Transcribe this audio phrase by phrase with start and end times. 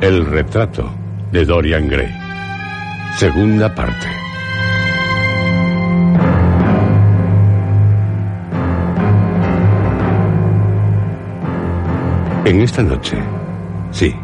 [0.00, 0.90] el retrato
[1.30, 2.08] de Dorian Gray.
[3.16, 4.06] Segunda parte.
[12.46, 13.18] En esta noche,
[13.90, 14.14] sí,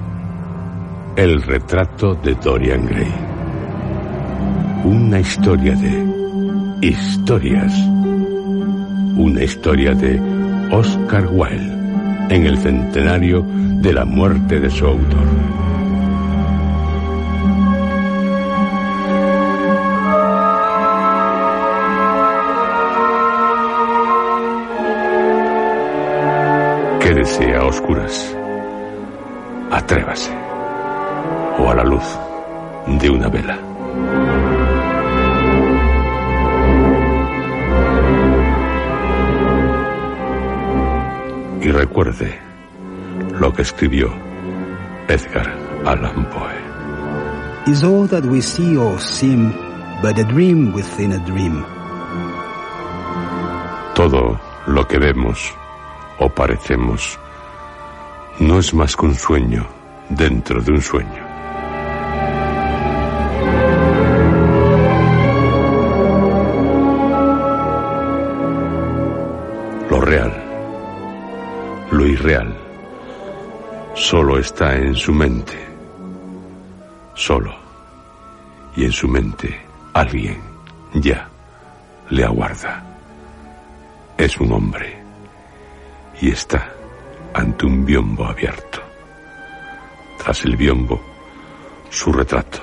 [1.17, 3.13] el retrato de Dorian Gray.
[4.85, 7.75] Una historia de historias.
[9.19, 10.19] Una historia de
[10.73, 11.77] Oscar Wilde
[12.31, 15.66] en el centenario de la muerte de su autor.
[27.17, 28.37] Quédese a oscuras.
[29.71, 30.31] Atrévase.
[31.59, 32.05] O a la luz
[33.01, 33.59] de una vela.
[41.63, 42.39] Y recuerde
[43.41, 44.11] lo que escribió
[45.09, 45.57] Edgar
[45.87, 47.73] Allan Poe.
[47.73, 49.55] Is all that we see or seem
[50.03, 51.65] but a dream within a dream?
[53.95, 55.57] Todo lo que vemos
[56.19, 57.19] o parecemos
[58.39, 59.67] no es más que un sueño
[60.11, 61.27] dentro de un sueño.
[69.89, 70.33] Lo real,
[71.91, 72.55] lo irreal,
[73.95, 75.57] solo está en su mente.
[77.15, 77.55] Solo.
[78.77, 79.59] Y en su mente
[79.95, 80.39] alguien
[80.93, 81.27] ya
[82.11, 82.85] le aguarda.
[84.19, 85.06] Es un hombre
[86.21, 86.73] y está
[87.35, 88.81] ante un biombo abierto.
[90.19, 91.01] Tras el biombo,
[91.91, 92.59] su retrato.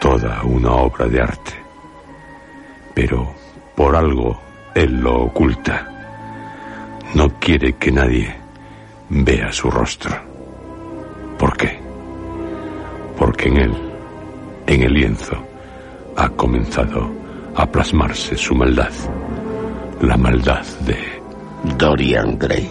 [0.00, 1.52] Toda una obra de arte.
[2.94, 3.34] Pero
[3.76, 4.40] por algo
[4.74, 5.88] él lo oculta.
[7.14, 8.34] No quiere que nadie
[9.10, 10.16] vea su rostro.
[11.38, 11.78] ¿Por qué?
[13.18, 13.92] Porque en él,
[14.66, 15.36] en el lienzo,
[16.16, 17.10] ha comenzado
[17.54, 18.92] a plasmarse su maldad.
[20.00, 21.11] La maldad de
[21.64, 22.68] Dorian Gray.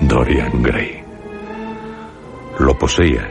[0.00, 1.04] Dorian Gray.
[2.58, 3.30] Lo poseía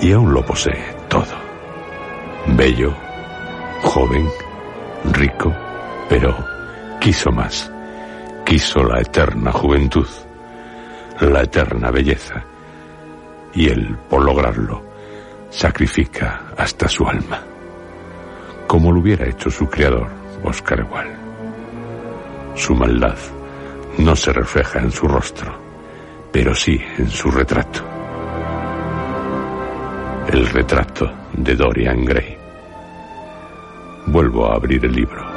[0.00, 0.72] y aún lo posee
[1.08, 1.24] todo.
[2.56, 2.94] Bello,
[3.82, 4.28] joven,
[5.12, 5.52] rico,
[6.08, 6.36] pero
[7.00, 7.70] quiso más.
[8.46, 10.06] Quiso la eterna juventud,
[11.20, 12.51] la eterna belleza.
[13.54, 14.82] Y él, por lograrlo,
[15.50, 17.42] sacrifica hasta su alma.
[18.66, 20.08] Como lo hubiera hecho su creador,
[20.42, 21.16] Oscar Wilde.
[22.54, 23.16] Su maldad
[23.98, 25.54] no se refleja en su rostro,
[26.30, 27.80] pero sí en su retrato.
[30.28, 32.38] El retrato de Dorian Gray.
[34.06, 35.31] Vuelvo a abrir el libro.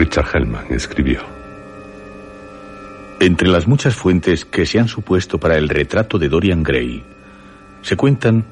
[0.00, 1.20] Richard Hellman escribió.
[3.20, 7.04] Entre las muchas fuentes que se han supuesto para el retrato de Dorian Gray,
[7.82, 8.46] se cuentan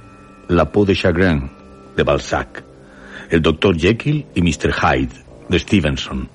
[0.48, 1.48] La Peau de Chagrin
[1.96, 2.62] de Balzac,
[3.30, 3.78] El Dr.
[3.78, 4.74] Jekyll y Mr.
[4.74, 6.28] Hyde de Stevenson,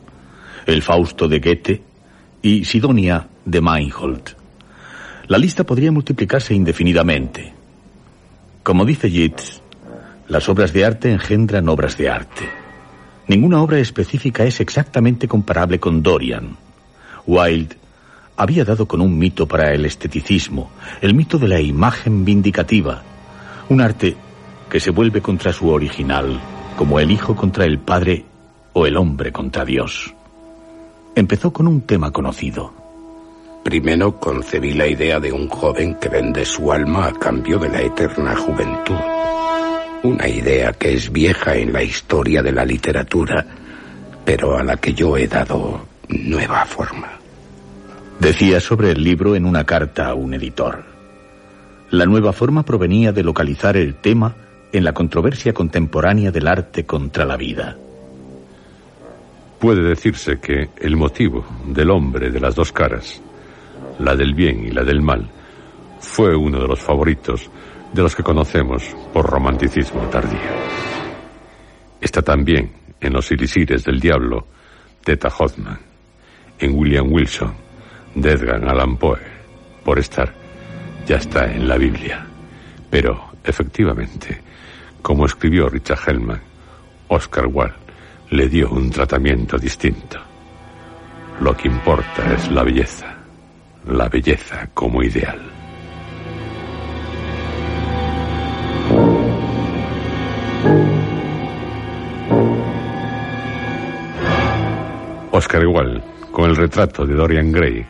[0.66, 1.84] El Fausto de Goethe
[2.42, 4.36] y Sidonia de Meinhold.
[5.28, 7.54] La lista podría multiplicarse indefinidamente.
[8.64, 9.62] Como dice Yeats,
[10.28, 12.63] las obras de arte engendran obras de arte.
[13.28, 16.58] Ninguna obra específica es exactamente comparable con Dorian.
[17.26, 17.78] Wilde
[18.36, 20.72] había dado con un mito para el esteticismo,
[21.02, 23.02] el mito de la imagen vindicativa,
[23.70, 24.18] un arte
[24.70, 26.40] que se vuelve contra su original,
[26.78, 28.26] como el hijo contra el padre
[28.74, 30.14] o el hombre contra Dios.
[31.16, 32.74] empezó con un tema conocido.
[33.64, 37.82] Primero concebí la idea de un joven que vende su alma a cambio de la
[37.82, 38.98] eterna juventud.
[40.04, 43.46] Una idea que es vieja en la historia de la literatura,
[44.26, 47.10] pero a la que yo he dado nueva forma.
[48.20, 50.84] Decía sobre el libro en una carta a un editor.
[51.92, 54.36] La nueva forma provenía de localizar el tema
[54.74, 57.78] en la controversia contemporánea del arte contra la vida.
[59.58, 63.22] Puede decirse que el motivo del hombre de las dos caras,
[64.00, 65.30] la del bien y la del mal,
[66.02, 67.50] fue uno de los favoritos
[67.94, 70.40] de los que conocemos por romanticismo tardío.
[72.02, 74.48] Está también en los Ilisires del Diablo
[75.06, 75.80] de Eta Hoffman,
[76.60, 77.54] en William Wilson
[78.16, 79.20] de Edgar Allan Poe,
[79.84, 80.34] por estar,
[81.06, 82.26] ya está en la Biblia.
[82.90, 84.42] Pero, efectivamente,
[85.02, 86.42] como escribió Richard Hellman,
[87.08, 87.76] Oscar Wilde
[88.30, 90.20] le dio un tratamiento distinto.
[91.42, 93.18] Lo que importa es la belleza,
[93.86, 95.53] la belleza como ideal.
[105.36, 106.00] Oscar Wilde,
[106.32, 107.84] con el retrato de Dorian Gray,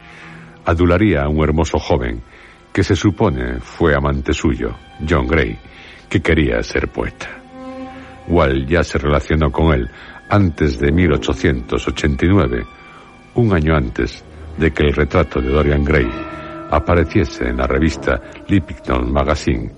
[0.64, 2.24] adularía a un hermoso joven
[2.72, 4.74] que se supone fue amante suyo,
[5.08, 5.60] John Gray,
[6.08, 7.28] que quería ser poeta.
[8.30, 9.90] Wall ya se relacionó con él
[10.30, 12.66] antes de 1889,
[13.36, 14.24] un año antes
[14.58, 16.08] de que el retrato de Dorian Gray
[16.72, 19.70] apareciese en la revista Lipington Magazine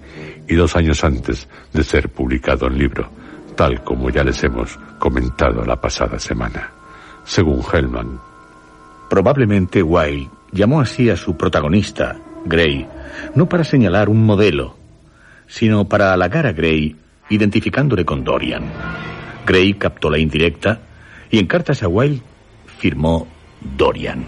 [0.47, 3.09] y dos años antes de ser publicado en libro,
[3.55, 6.74] tal como ya les hemos comentado la pasada semana,
[7.25, 8.19] según Hellman.
[9.09, 12.87] Probablemente Wilde llamó así a su protagonista, Gray,
[13.35, 14.75] no para señalar un modelo,
[15.47, 16.95] sino para halagar a Gray
[17.29, 18.63] identificándole con Dorian.
[19.45, 20.79] Gray captó la indirecta
[21.29, 22.21] y en cartas a Wilde
[22.77, 23.27] firmó
[23.77, 24.25] Dorian.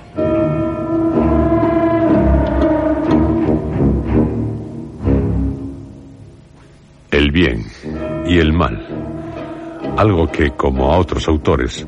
[7.11, 7.65] El bien
[8.27, 8.85] y el mal.
[9.97, 11.87] Algo que, como a otros autores,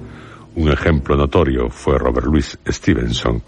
[0.59, 3.41] un ejemplo notorio fue Robert Louis Stevenson,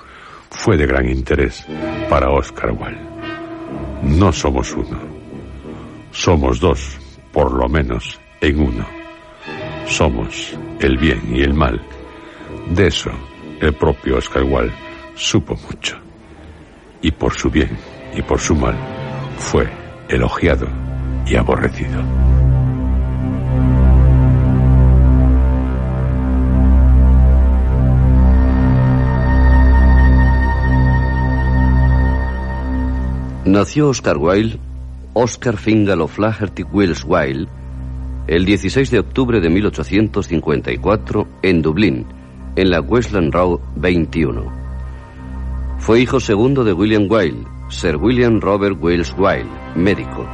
[0.49, 1.65] fue de gran interés
[2.09, 3.01] para Oscar Wilde.
[4.03, 4.97] No somos uno.
[6.11, 6.97] Somos dos,
[7.33, 8.85] por lo menos, en uno.
[9.87, 11.81] Somos el bien y el mal.
[12.69, 13.11] De eso
[13.59, 14.73] el propio Oscar Wilde
[15.15, 15.97] supo mucho.
[17.01, 17.77] Y por su bien
[18.15, 18.75] y por su mal
[19.37, 19.69] fue
[20.07, 20.67] elogiado
[21.27, 22.40] y aborrecido.
[33.45, 34.59] Nació Oscar Wilde,
[35.13, 37.47] Oscar Fingal O'Flaherty Wills Wilde,
[38.27, 42.05] el 16 de octubre de 1854 en Dublín,
[42.55, 44.45] en la Westland Road 21.
[45.79, 50.27] Fue hijo segundo de William Wilde, Sir William Robert Wills Wilde, médico.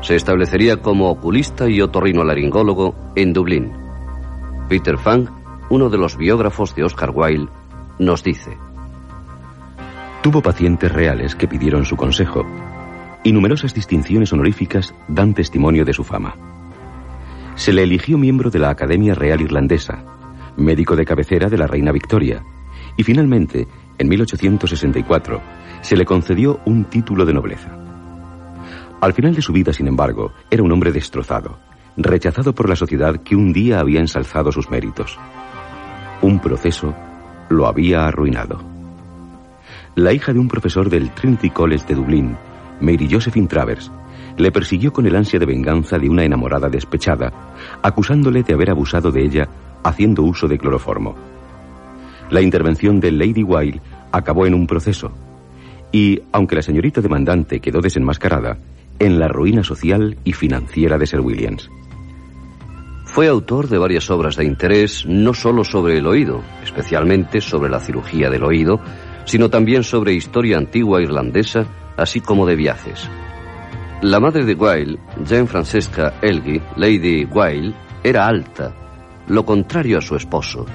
[0.00, 3.72] Se establecería como oculista y otorrinolaringólogo en Dublín.
[4.68, 5.26] Peter Fang,
[5.70, 7.50] uno de los biógrafos de Oscar Wilde,
[7.98, 8.56] nos dice:
[10.22, 12.46] Tuvo pacientes reales que pidieron su consejo,
[13.24, 16.36] y numerosas distinciones honoríficas dan testimonio de su fama.
[17.56, 20.04] Se le eligió miembro de la Academia Real Irlandesa,
[20.56, 22.40] médico de cabecera de la reina Victoria,
[22.96, 23.66] y finalmente,
[23.98, 25.40] en 1864,
[25.80, 27.76] se le concedió un título de nobleza.
[29.00, 31.58] Al final de su vida, sin embargo, era un hombre destrozado,
[31.96, 35.18] rechazado por la sociedad que un día había ensalzado sus méritos.
[36.20, 36.94] Un proceso
[37.48, 38.71] lo había arruinado.
[39.94, 42.34] La hija de un profesor del Trinity College de Dublín,
[42.80, 43.92] Mary Josephine Travers,
[44.38, 47.30] le persiguió con el ansia de venganza de una enamorada despechada,
[47.82, 49.48] acusándole de haber abusado de ella
[49.84, 51.14] haciendo uso de cloroformo.
[52.30, 53.82] La intervención de Lady Wilde
[54.12, 55.12] acabó en un proceso,
[55.92, 58.56] y, aunque la señorita demandante quedó desenmascarada,
[58.98, 61.68] en la ruina social y financiera de Sir Williams.
[63.04, 67.78] Fue autor de varias obras de interés, no solo sobre el oído, especialmente sobre la
[67.78, 68.80] cirugía del oído,
[69.24, 73.08] sino también sobre historia antigua irlandesa, así como de viajes.
[74.02, 78.74] La madre de Wilde, Jane Francesca Elgie, Lady Wilde, era alta,
[79.28, 80.66] lo contrario a su esposo,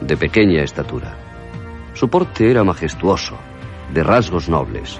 [0.00, 1.14] de pequeña estatura.
[1.92, 3.36] Su porte era majestuoso,
[3.92, 4.98] de rasgos nobles.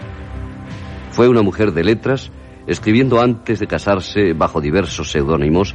[1.10, 2.30] Fue una mujer de letras,
[2.66, 5.74] escribiendo antes de casarse bajo diversos seudónimos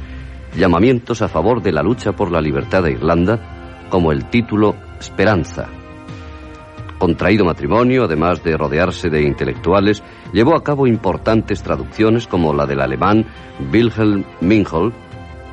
[0.56, 5.68] llamamientos a favor de la lucha por la libertad de Irlanda, como el título Esperanza.
[6.98, 12.80] Contraído matrimonio, además de rodearse de intelectuales, llevó a cabo importantes traducciones como la del
[12.80, 13.26] alemán
[13.70, 14.94] Wilhelm Minghol,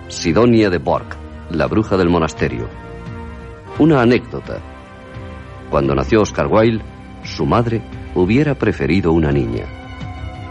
[0.08, 1.08] Sidonia de Borg,
[1.50, 2.70] la bruja del monasterio.
[3.80, 4.62] Una anécdota.
[5.70, 6.84] cuando nació Oscar Wilde,
[7.24, 7.82] su madre
[8.14, 9.66] hubiera preferido una niña.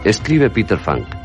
[0.03, 1.22] Escribe Peter Funk.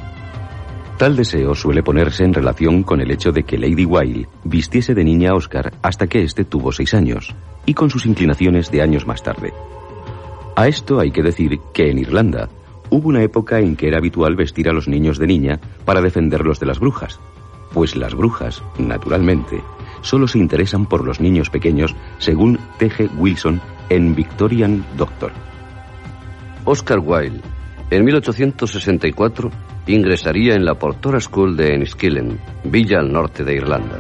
[0.99, 5.05] Tal deseo suele ponerse en relación con el hecho de que Lady Wilde vistiese de
[5.05, 7.37] niña a Oscar hasta que éste tuvo seis años,
[7.67, 9.53] y con sus inclinaciones de años más tarde.
[10.57, 12.49] A esto hay que decir que en Irlanda
[12.91, 16.59] hubo una época en que era habitual vestir a los niños de niña para defenderlos
[16.59, 17.21] de las brujas,
[17.73, 19.63] pues las brujas, naturalmente,
[20.01, 23.09] solo se interesan por los niños pequeños, según T.G.
[23.17, 25.31] Wilson en Victorian Doctor.
[26.65, 27.41] Oscar Wilde,
[27.91, 29.51] en 1864,
[29.87, 33.97] ingresaría en la Portora School de Enniskillen, villa al norte de Irlanda.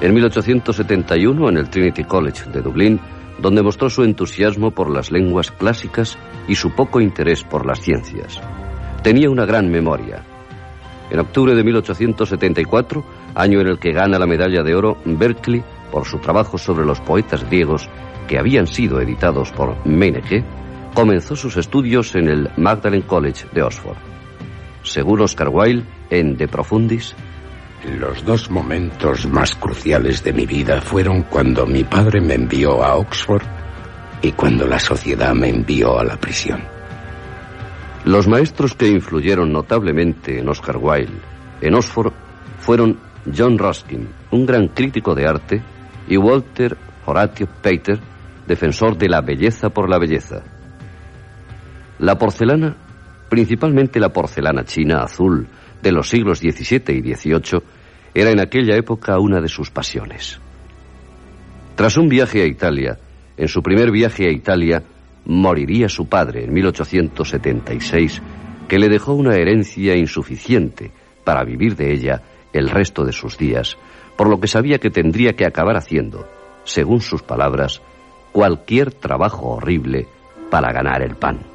[0.00, 3.00] En 1871, en el Trinity College de Dublín,
[3.40, 6.18] donde mostró su entusiasmo por las lenguas clásicas
[6.48, 8.40] y su poco interés por las ciencias.
[9.02, 10.24] Tenía una gran memoria.
[11.10, 13.04] En octubre de 1874,
[13.34, 17.00] año en el que gana la medalla de oro, Berkeley, por su trabajo sobre los
[17.00, 17.88] poetas griegos
[18.26, 20.44] que habían sido editados por Meineke,
[20.94, 23.96] comenzó sus estudios en el Magdalen College de Oxford.
[24.82, 27.14] Según Oscar Wilde, en De Profundis,
[27.98, 32.96] los dos momentos más cruciales de mi vida fueron cuando mi padre me envió a
[32.96, 33.44] Oxford
[34.20, 36.62] y cuando la sociedad me envió a la prisión.
[38.04, 41.20] Los maestros que influyeron notablemente en Oscar Wilde
[41.60, 42.12] en Oxford
[42.60, 42.98] fueron
[43.36, 45.62] John Ruskin, un gran crítico de arte,
[46.08, 46.76] y Walter
[47.06, 47.98] Horatio Pater,
[48.46, 50.42] defensor de la belleza por la belleza.
[51.98, 52.76] La porcelana,
[53.28, 55.48] principalmente la porcelana china azul,
[55.82, 57.62] de los siglos XVII y XVIII,
[58.14, 60.40] era en aquella época una de sus pasiones.
[61.74, 62.98] Tras un viaje a Italia,
[63.36, 64.82] en su primer viaje a Italia,
[65.26, 68.22] moriría su padre en 1876,
[68.68, 70.90] que le dejó una herencia insuficiente
[71.24, 73.76] para vivir de ella el resto de sus días,
[74.16, 76.28] por lo que sabía que tendría que acabar haciendo,
[76.64, 77.82] según sus palabras,
[78.32, 80.06] cualquier trabajo horrible
[80.50, 81.47] para ganar el pan.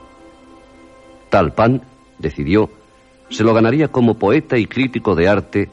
[1.33, 1.81] Tal pan,
[2.19, 2.69] decidió,
[3.27, 5.67] se lo ganaría como poeta y crítico de arte,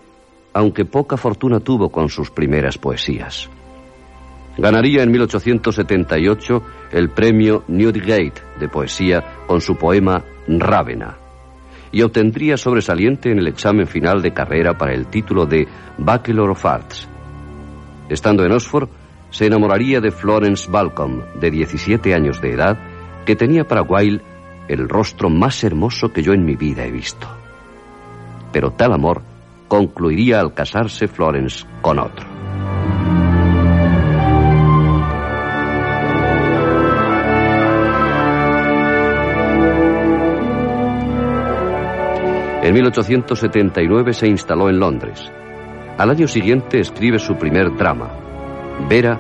[0.55, 3.51] aunque poca fortuna tuvo con sus primeras poesías.
[4.57, 6.63] Ganaría en 1878
[6.93, 11.19] el premio Newdigate de poesía con su poema Rávena
[11.93, 16.65] y obtendría sobresaliente en el examen final de carrera para el título de Bachelor of
[16.65, 17.07] Arts.
[18.09, 18.89] Estando en Oxford,
[19.29, 22.79] se enamoraría de Florence Balcom, de 17 años de edad,
[23.27, 24.25] que tenía para Wilde
[24.69, 27.29] el rostro más hermoso que yo en mi vida he visto
[28.53, 29.23] pero tal amor
[29.69, 32.27] concluiría al casarse Florence con otro.
[42.63, 45.33] En 1879 se instaló en Londres.
[45.99, 48.11] Al año siguiente escribe su primer drama,
[48.89, 49.19] Vera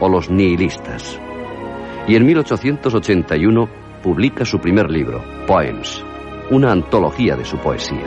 [0.00, 1.20] o los nihilistas.
[2.06, 3.68] Y en 1881
[4.06, 6.00] publica su primer libro, Poems,
[6.52, 8.06] una antología de su poesía.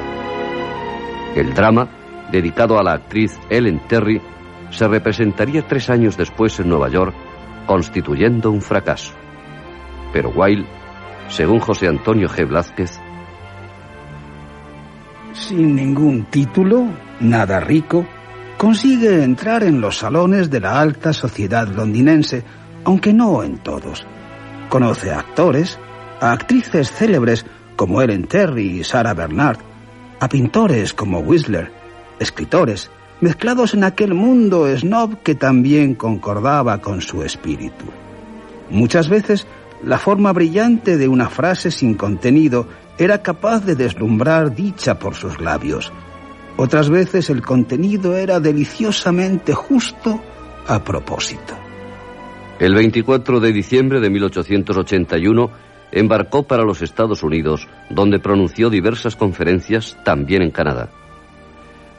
[1.36, 1.90] El drama,
[2.32, 4.22] dedicado a la actriz Ellen Terry,
[4.70, 7.14] se representaría tres años después en Nueva York,
[7.66, 9.12] constituyendo un fracaso.
[10.14, 10.70] Pero Wilde,
[11.28, 12.48] según José Antonio G.
[12.48, 12.98] Blázquez,
[15.34, 16.86] sin ningún título,
[17.20, 18.06] nada rico,
[18.58, 22.46] consigue entrar en los salones de la alta sociedad londinense,
[22.86, 24.08] aunque no en todos.
[24.70, 25.78] Conoce actores,
[26.20, 27.46] a actrices célebres
[27.76, 29.60] como Ellen Terry y Sarah Bernard,
[30.20, 31.72] a pintores como Whistler,
[32.20, 37.86] escritores, mezclados en aquel mundo snob que también concordaba con su espíritu.
[38.70, 39.48] Muchas veces
[39.84, 45.40] la forma brillante de una frase sin contenido era capaz de deslumbrar dicha por sus
[45.40, 45.92] labios.
[46.58, 50.22] Otras veces el contenido era deliciosamente justo
[50.68, 51.58] a propósito.
[52.60, 55.50] El 24 de diciembre de 1881,
[55.92, 60.90] embarcó para los Estados Unidos, donde pronunció diversas conferencias también en Canadá.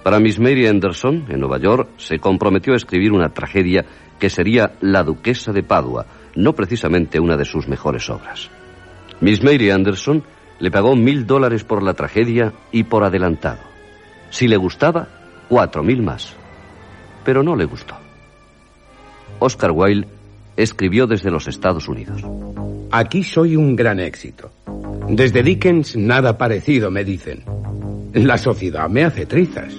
[0.02, 3.84] Para Miss Mary Anderson, en Nueva York, se comprometió a escribir una tragedia
[4.18, 8.50] que sería La Duquesa de Padua, no precisamente una de sus mejores obras.
[9.20, 10.22] Miss Mary Anderson
[10.58, 13.60] le pagó mil dólares por la tragedia y por adelantado.
[14.30, 15.08] Si le gustaba,
[15.48, 16.34] cuatro mil más.
[17.24, 17.96] Pero no le gustó.
[19.38, 20.06] Oscar Wilde
[20.62, 22.22] escribió desde los Estados Unidos.
[22.90, 24.50] Aquí soy un gran éxito.
[25.08, 27.42] Desde Dickens nada parecido, me dicen.
[28.12, 29.74] La sociedad me hace trizas.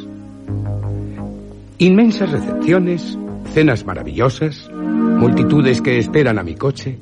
[1.77, 3.17] Inmensas recepciones,
[3.53, 6.97] cenas maravillosas, multitudes que esperan a mi coche.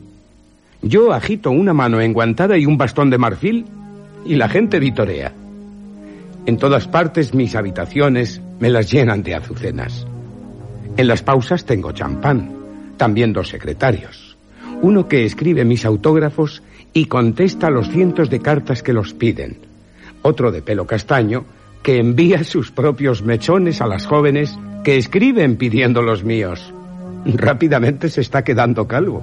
[0.82, 3.66] Yo agito una mano enguantada y un bastón de marfil
[4.26, 5.34] y la gente vitorea.
[6.46, 10.08] En todas partes mis habitaciones me las llenan de azucenas.
[10.98, 12.59] En las pausas tengo champán,
[13.00, 14.30] también dos secretarios
[14.82, 16.64] uno que escribe mis autógrafos
[16.94, 19.58] y contesta los cientos de cartas que los piden,
[20.22, 21.46] otro de pelo castaño
[21.84, 26.74] que envía sus propios mechones a las jóvenes que escriben pidiendo los míos.
[27.26, 29.22] Rápidamente se está quedando calvo.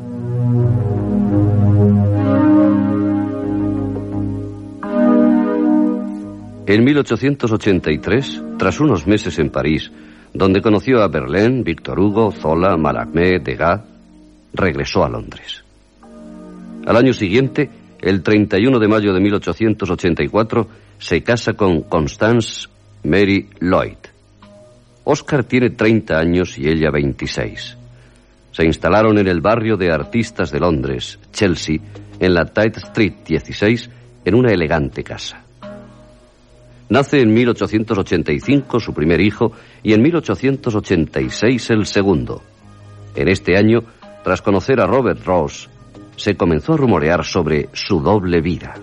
[6.69, 9.91] En 1883, tras unos meses en París,
[10.37, 13.81] donde conoció a Verlaine, Victor Hugo, Zola, Mallarmé, Degas,
[14.53, 15.65] regresó a Londres.
[16.87, 22.69] Al año siguiente, el 31 de mayo de 1884, se casa con Constance
[23.05, 23.97] Mary Lloyd.
[25.05, 27.77] Oscar tiene 30 años y ella 26.
[28.53, 31.79] Se instalaron en el barrio de artistas de Londres, Chelsea,
[32.19, 33.91] en la Tite Street 16,
[34.25, 35.46] en una elegante casa.
[36.89, 39.53] Nace en 1885 su primer hijo
[39.83, 42.43] y en 1886 el segundo.
[43.17, 43.83] En este año,
[44.23, 45.69] tras conocer a Robert Ross,
[46.17, 48.75] se comenzó a rumorear sobre su doble vida.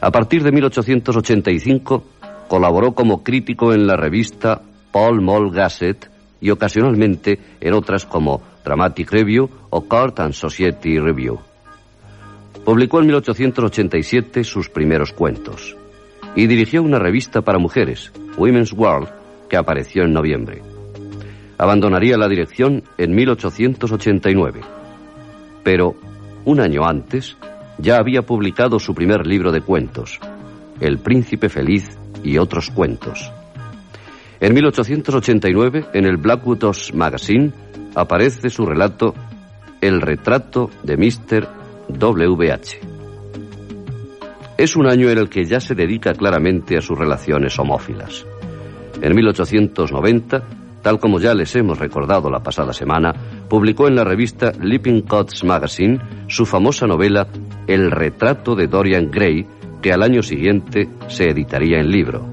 [0.00, 2.04] A partir de 1885
[2.48, 9.10] colaboró como crítico en la revista Paul Mall Gazette y ocasionalmente en otras como Dramatic
[9.12, 11.38] Review o Court and Society Review.
[12.64, 15.76] Publicó en 1887 sus primeros cuentos
[16.36, 19.08] y dirigió una revista para mujeres, Women's World,
[19.48, 20.62] que apareció en noviembre.
[21.58, 24.60] Abandonaría la dirección en 1889.
[25.64, 25.96] Pero,
[26.44, 27.36] un año antes,
[27.78, 30.20] ya había publicado su primer libro de cuentos,
[30.80, 33.32] El Príncipe Feliz y otros cuentos.
[34.38, 37.52] En 1889, en el Blackwood's Magazine,
[37.94, 39.14] aparece su relato
[39.80, 41.48] El retrato de Mr.
[41.88, 42.95] WH.
[44.58, 48.26] Es un año en el que ya se dedica claramente a sus relaciones homófilas.
[49.02, 50.42] En 1890,
[50.80, 53.12] tal como ya les hemos recordado la pasada semana,
[53.50, 57.26] publicó en la revista Leaping Cuts Magazine su famosa novela
[57.66, 59.46] El retrato de Dorian Gray,
[59.82, 62.26] que al año siguiente se editaría en libro.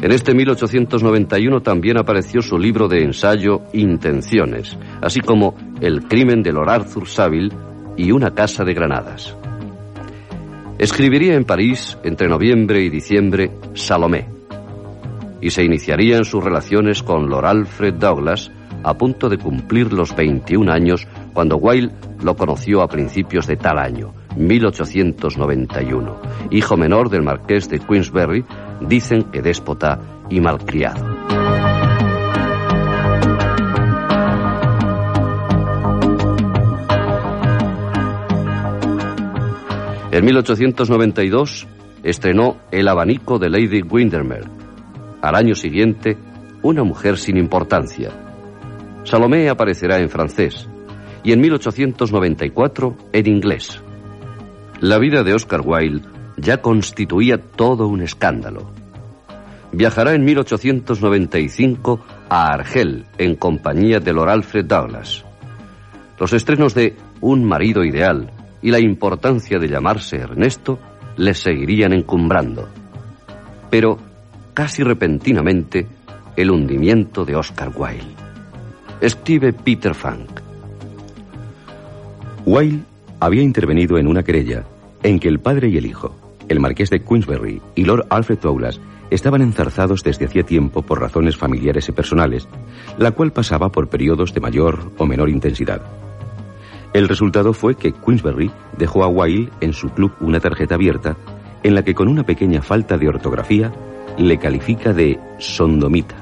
[0.00, 6.52] En este 1891 también apareció su libro de ensayo Intenciones, así como El crimen de
[6.52, 7.52] Lord Arthur Saville
[7.96, 9.36] y Una casa de granadas.
[10.78, 14.28] Escribiría en París, entre noviembre y diciembre, Salomé,
[15.40, 18.52] y se iniciarían sus relaciones con Lord Alfred Douglas,
[18.84, 23.78] a punto de cumplir los 21 años cuando Wilde lo conoció a principios de tal
[23.78, 26.20] año, 1891.
[26.50, 28.44] Hijo menor del marqués de Queensberry,
[28.82, 31.15] dicen que déspota y malcriado.
[40.16, 41.66] En 1892
[42.02, 44.46] estrenó El abanico de Lady Windermere.
[45.20, 46.16] Al año siguiente,
[46.62, 48.12] Una mujer sin importancia.
[49.04, 50.66] Salomé aparecerá en francés
[51.22, 53.82] y en 1894 en inglés.
[54.80, 58.70] La vida de Oscar Wilde ya constituía todo un escándalo.
[59.70, 62.00] Viajará en 1895
[62.30, 65.26] a Argel en compañía de Lord Alfred Douglas.
[66.18, 68.30] Los estrenos de Un marido ideal
[68.62, 70.78] y la importancia de llamarse Ernesto
[71.16, 72.68] les seguirían encumbrando.
[73.70, 73.98] Pero,
[74.54, 75.86] casi repentinamente,
[76.36, 78.14] el hundimiento de Oscar Wilde.
[79.00, 80.40] Escribe Peter Funk.
[82.44, 82.82] Wilde
[83.20, 84.64] había intervenido en una querella
[85.02, 86.14] en que el padre y el hijo,
[86.48, 91.36] el marqués de Queensberry y Lord Alfred Douglas, estaban enzarzados desde hacía tiempo por razones
[91.36, 92.48] familiares y personales,
[92.98, 95.82] la cual pasaba por periodos de mayor o menor intensidad.
[96.96, 101.14] El resultado fue que Queensberry dejó a Wilde en su club una tarjeta abierta
[101.62, 103.70] en la que con una pequeña falta de ortografía
[104.16, 106.14] le califica de sondomita,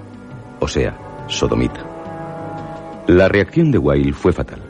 [0.59, 1.81] o sea, sodomita.
[3.07, 4.63] La reacción de Wilde fue fatal.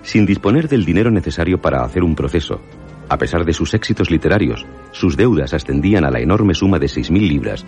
[0.00, 2.62] Sin disponer del dinero necesario para hacer un proceso,
[3.10, 7.28] a pesar de sus éxitos literarios, sus deudas ascendían a la enorme suma de 6.000
[7.28, 7.66] libras,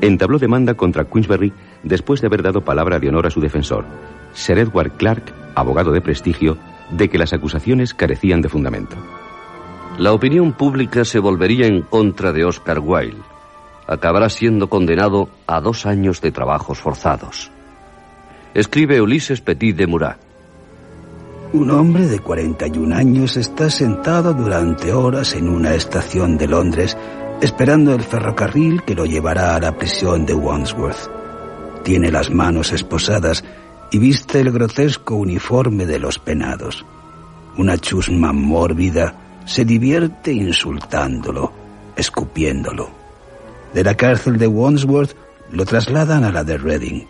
[0.00, 3.86] entabló demanda contra Queensberry después de haber dado palabra de honor a su defensor,
[4.34, 6.58] Sir Edward Clark, abogado de prestigio,
[6.92, 8.96] de que las acusaciones carecían de fundamento.
[9.98, 13.18] La opinión pública se volvería en contra de Oscar Wilde.
[13.86, 17.50] Acabará siendo condenado a dos años de trabajos forzados.
[18.54, 20.18] Escribe Ulises Petit de Murat.
[21.52, 26.96] Un hombre de 41 años está sentado durante horas en una estación de Londres
[27.42, 31.10] esperando el ferrocarril que lo llevará a la prisión de Wandsworth.
[31.82, 33.44] Tiene las manos esposadas
[33.92, 36.84] y viste el grotesco uniforme de los penados.
[37.58, 41.52] Una chusma mórbida se divierte insultándolo,
[41.94, 42.88] escupiéndolo.
[43.74, 45.14] De la cárcel de Wandsworth
[45.50, 47.04] lo trasladan a la de Reading.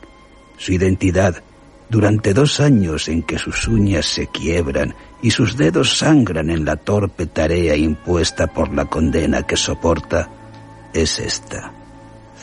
[0.58, 1.40] Su identidad,
[1.88, 6.74] durante dos años en que sus uñas se quiebran y sus dedos sangran en la
[6.74, 10.28] torpe tarea impuesta por la condena que soporta,
[10.92, 11.72] es esta.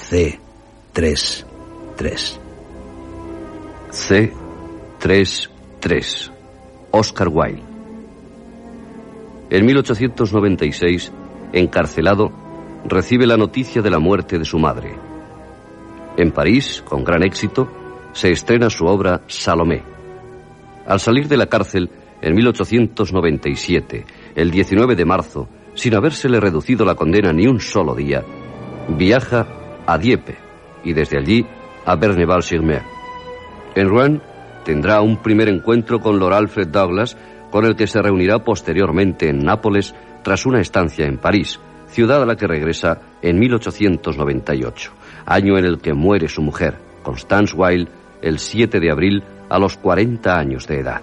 [0.10, 2.49] C33.
[3.92, 6.32] C33.
[6.92, 7.64] Oscar Wilde.
[9.50, 11.12] En 1896,
[11.54, 12.32] encarcelado,
[12.86, 14.94] recibe la noticia de la muerte de su madre.
[16.18, 17.68] En París, con gran éxito,
[18.14, 19.82] se estrena su obra Salomé.
[20.86, 21.90] Al salir de la cárcel,
[22.22, 28.24] en 1897, el 19 de marzo, sin habérsele reducido la condena ni un solo día,
[28.90, 29.48] viaja
[29.88, 30.38] a Dieppe
[30.84, 31.44] y desde allí
[31.86, 32.99] a Berneval-sur-Mer.
[33.80, 34.22] En Rouen
[34.66, 37.16] tendrá un primer encuentro con Lord Alfred Douglas,
[37.50, 42.26] con el que se reunirá posteriormente en Nápoles tras una estancia en París, ciudad a
[42.26, 44.92] la que regresa en 1898,
[45.26, 47.90] año en el que muere su mujer, Constance Wilde,
[48.22, 51.02] el 7 de abril a los 40 años de edad.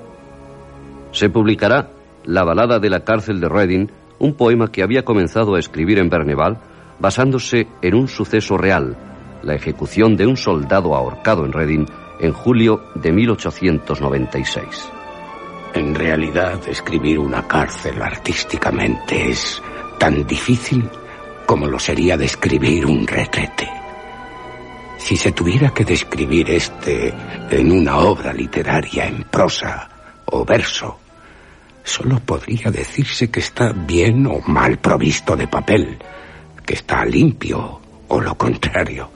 [1.12, 1.88] Se publicará
[2.26, 3.86] La balada de la cárcel de Reading,
[4.18, 6.58] un poema que había comenzado a escribir en Berneval
[6.98, 8.98] basándose en un suceso real,
[9.42, 11.86] la ejecución de un soldado ahorcado en Reading
[12.18, 14.92] en julio de 1896.
[15.74, 19.62] En realidad, escribir una cárcel artísticamente es
[19.98, 20.88] tan difícil
[21.44, 23.68] como lo sería describir un retrete.
[24.98, 27.12] Si se tuviera que describir este
[27.50, 29.88] en una obra literaria en prosa
[30.24, 30.98] o verso,
[31.84, 35.98] solo podría decirse que está bien o mal provisto de papel,
[36.64, 39.10] que está limpio o lo contrario.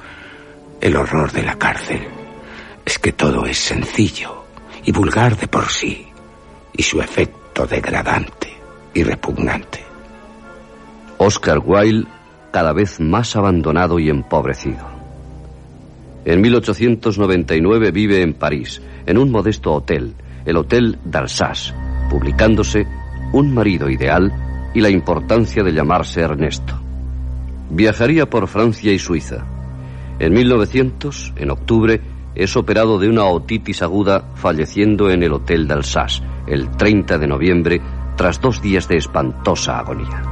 [0.81, 2.19] El horror de la cárcel
[2.85, 4.45] es que todo es sencillo
[4.85, 6.07] y vulgar de por sí,
[6.73, 8.53] y su efecto degradante
[8.95, 9.85] y repugnante.
[11.19, 12.09] Oscar Wilde
[12.51, 14.88] cada vez más abandonado y empobrecido.
[16.25, 20.14] En 1899 vive en París, en un modesto hotel,
[20.45, 21.73] el Hotel d'Alsace,
[22.11, 22.87] publicándose
[23.33, 24.33] Un marido ideal
[24.75, 26.79] y la importancia de llamarse Ernesto.
[27.71, 29.47] Viajaría por Francia y Suiza.
[30.19, 32.01] En 1900, en octubre,
[32.40, 37.83] es operado de una otitis aguda, falleciendo en el Hotel d'Alsace el 30 de noviembre,
[38.16, 40.22] tras dos días de espantosa agonía.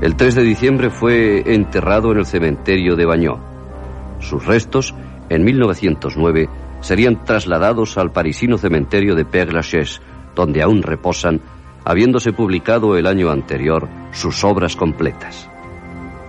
[0.00, 3.38] El 3 de diciembre fue enterrado en el cementerio de Bagneux.
[4.18, 4.92] Sus restos,
[5.28, 6.48] en 1909,
[6.80, 10.00] serían trasladados al parisino cementerio de Père Lachaise,
[10.34, 11.40] donde aún reposan,
[11.84, 15.48] habiéndose publicado el año anterior sus obras completas.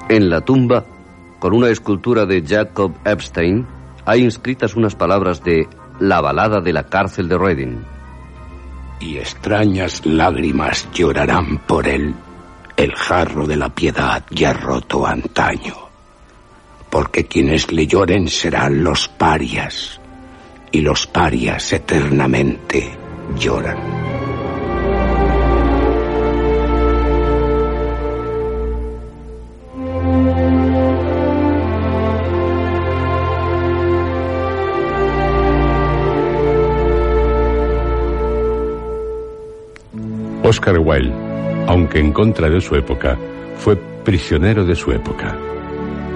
[0.10, 0.86] En la tumba,
[1.39, 3.65] con una escultura de Jacob Epstein,
[4.06, 5.68] hay inscritas unas palabras de
[6.00, 7.78] La balada de la cárcel de Reading.
[9.00, 12.13] Y extrañas lágrimas llorarán por él,
[12.78, 15.76] el jarro de la piedad ya roto antaño.
[16.89, 20.00] Porque quienes le lloren serán los parias,
[20.72, 22.98] y los parias eternamente
[23.38, 23.78] lloran.
[40.56, 41.13] Oscar Wilde,
[41.68, 43.18] aunque en contra de su época,
[43.58, 45.38] fue prisionero de su época.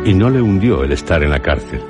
[0.06, 1.82] Y no le hundió el estar en la cárcel.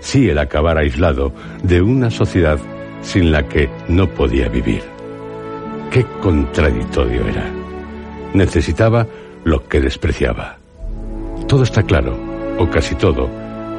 [0.00, 2.58] Sí el acabar aislado de una sociedad
[3.00, 4.82] sin la que no podía vivir.
[5.92, 7.48] Qué contradictorio era.
[8.34, 9.06] Necesitaba
[9.44, 10.58] lo que despreciaba.
[11.46, 12.18] Todo está claro,
[12.58, 13.30] o casi todo,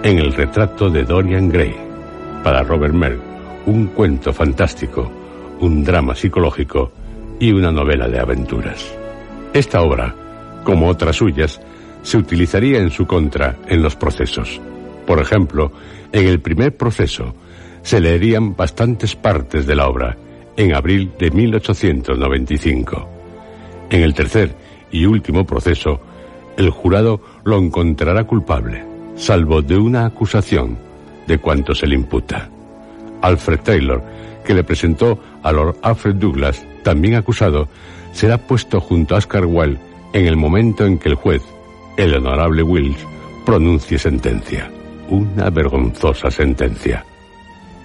[0.03, 1.75] en el retrato de Dorian Gray.
[2.45, 3.19] Para Robert Merck,
[3.65, 5.11] un cuento fantástico,
[5.59, 6.93] un drama psicológico
[7.39, 8.85] y una novela de aventuras.
[9.53, 10.13] Esta obra,
[10.63, 11.59] como otras suyas,
[12.01, 14.59] se utilizaría en su contra en los procesos.
[15.05, 15.71] Por ejemplo,
[16.11, 17.33] en el primer proceso
[17.81, 20.17] se leerían bastantes partes de la obra,
[20.55, 23.09] en abril de 1895.
[23.89, 24.53] En el tercer
[24.91, 25.99] y último proceso,
[26.57, 28.83] el jurado lo encontrará culpable,
[29.15, 30.77] salvo de una acusación
[31.25, 32.49] de cuanto se le imputa.
[33.21, 34.03] Alfred Taylor,
[34.43, 37.67] que le presentó a Lord Alfred Douglas, también acusado,
[38.13, 39.79] será puesto junto a Oscar Wilde
[40.13, 41.41] en el momento en que el juez,
[41.97, 43.05] el honorable Wills,
[43.45, 44.71] pronuncie sentencia.
[45.09, 47.03] Una vergonzosa sentencia.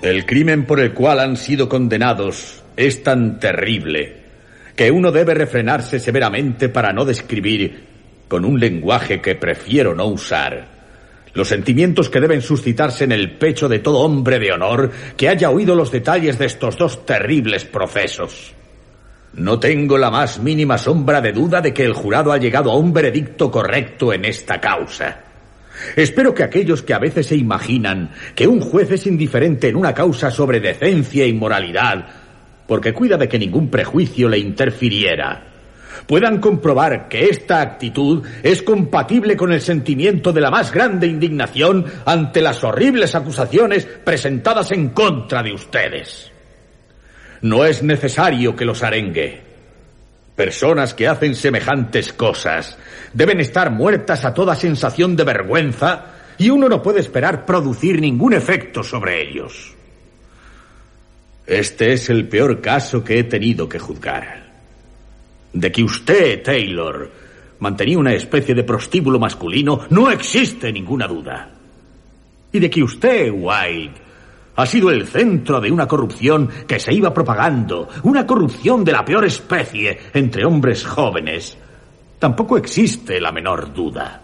[0.03, 4.25] El crimen por el cual han sido condenados es tan terrible
[4.77, 7.85] que uno debe refrenarse severamente para no describir,
[8.29, 10.67] con un lenguaje que prefiero no usar,
[11.35, 15.51] los sentimientos que deben suscitarse en el pecho de todo hombre de honor que haya
[15.51, 18.55] oído los detalles de estos dos terribles procesos.
[19.37, 22.77] No tengo la más mínima sombra de duda de que el jurado ha llegado a
[22.77, 25.23] un veredicto correcto en esta causa.
[25.97, 29.93] Espero que aquellos que a veces se imaginan que un juez es indiferente en una
[29.93, 32.07] causa sobre decencia y moralidad,
[32.69, 35.43] porque cuida de que ningún prejuicio le interfiriera,
[36.07, 41.85] puedan comprobar que esta actitud es compatible con el sentimiento de la más grande indignación
[42.05, 46.34] ante las horribles acusaciones presentadas en contra de ustedes.
[47.45, 49.39] No es necesario que los arengue.
[50.35, 52.79] Personas que hacen semejantes cosas
[53.13, 56.07] deben estar muertas a toda sensación de vergüenza
[56.39, 59.75] y uno no puede esperar producir ningún efecto sobre ellos.
[61.47, 64.51] Este es el peor caso que he tenido que juzgar.
[65.53, 67.13] De que usted, Taylor,
[67.59, 71.51] mantenía una especie de prostíbulo masculino, no existe ninguna duda.
[72.51, 74.04] Y de que usted, White,
[74.57, 79.05] ha sido el centro de una corrupción que se iba propagando, una corrupción de la
[79.05, 81.57] peor especie entre hombres jóvenes,
[82.19, 84.21] tampoco existe la menor duda.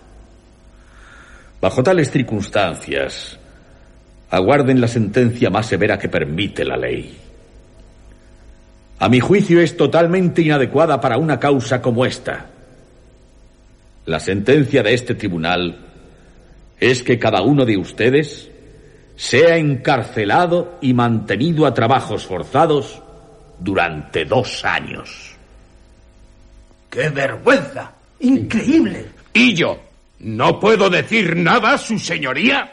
[1.61, 3.39] Bajo tales circunstancias,
[4.31, 7.19] aguarden la sentencia más severa que permite la ley.
[9.01, 12.47] A mi juicio es totalmente inadecuada para una causa como esta.
[14.07, 15.79] La sentencia de este tribunal
[16.79, 18.51] es que cada uno de ustedes
[19.21, 23.03] sea encarcelado y mantenido a trabajos forzados
[23.59, 25.37] durante dos años.
[26.89, 27.93] ¡Qué vergüenza!
[28.21, 29.11] ¡Increíble!
[29.35, 29.79] ¿Y yo?
[30.21, 32.73] ¿No puedo decir nada, su señoría?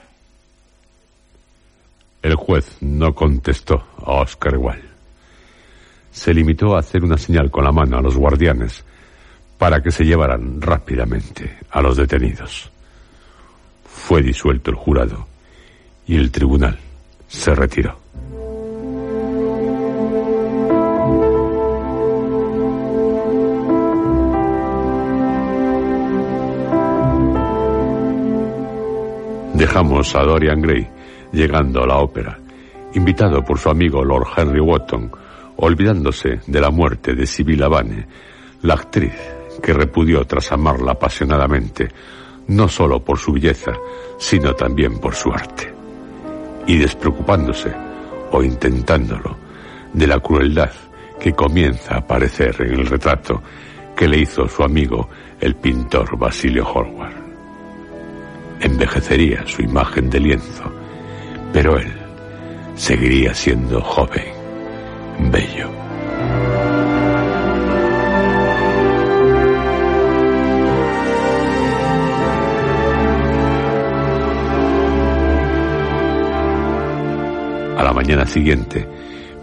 [2.21, 4.88] El juez no contestó a Oscar Wilde
[6.13, 8.86] se limitó a hacer una señal con la mano a los guardianes
[9.57, 12.71] para que se llevaran rápidamente a los detenidos.
[13.86, 15.27] Fue disuelto el jurado
[16.08, 16.78] y el tribunal
[17.28, 17.98] se retiró.
[29.54, 30.88] Dejamos a Dorian Gray
[31.34, 32.39] llegando a la ópera,
[32.93, 35.12] invitado por su amigo Lord Henry Wotton,
[35.58, 38.08] olvidándose de la muerte de Sibylla Vane,
[38.62, 39.13] la actriz
[39.62, 41.89] que repudió tras amarla apasionadamente,
[42.48, 43.74] no solo por su belleza,
[44.17, 45.76] sino también por su arte.
[46.67, 47.73] Y despreocupándose,
[48.32, 49.38] o intentándolo,
[49.93, 50.71] de la crueldad
[51.19, 53.41] que comienza a aparecer en el retrato
[53.95, 57.15] que le hizo su amigo el pintor Basilio Hallward.
[58.60, 60.71] Envejecería su imagen de lienzo,
[61.51, 61.93] pero él
[62.75, 64.38] seguiría siendo joven
[65.32, 65.87] bello.
[77.97, 78.88] Mañana siguiente,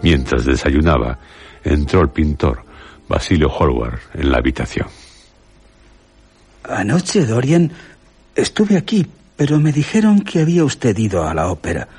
[0.01, 1.19] mientras desayunaba,
[1.61, 2.63] entró el pintor,
[3.05, 4.87] Basilio Hallward, en la habitación.
[6.63, 7.69] Anoche, Dorian,
[8.33, 11.89] estuve aquí, pero me dijeron que había usted ido a la ópera.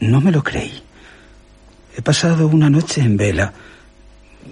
[0.00, 0.82] No me lo creí.
[1.96, 3.54] He pasado una noche en vela.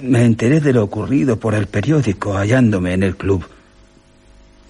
[0.01, 3.47] Me enteré de lo ocurrido por el periódico hallándome en el club.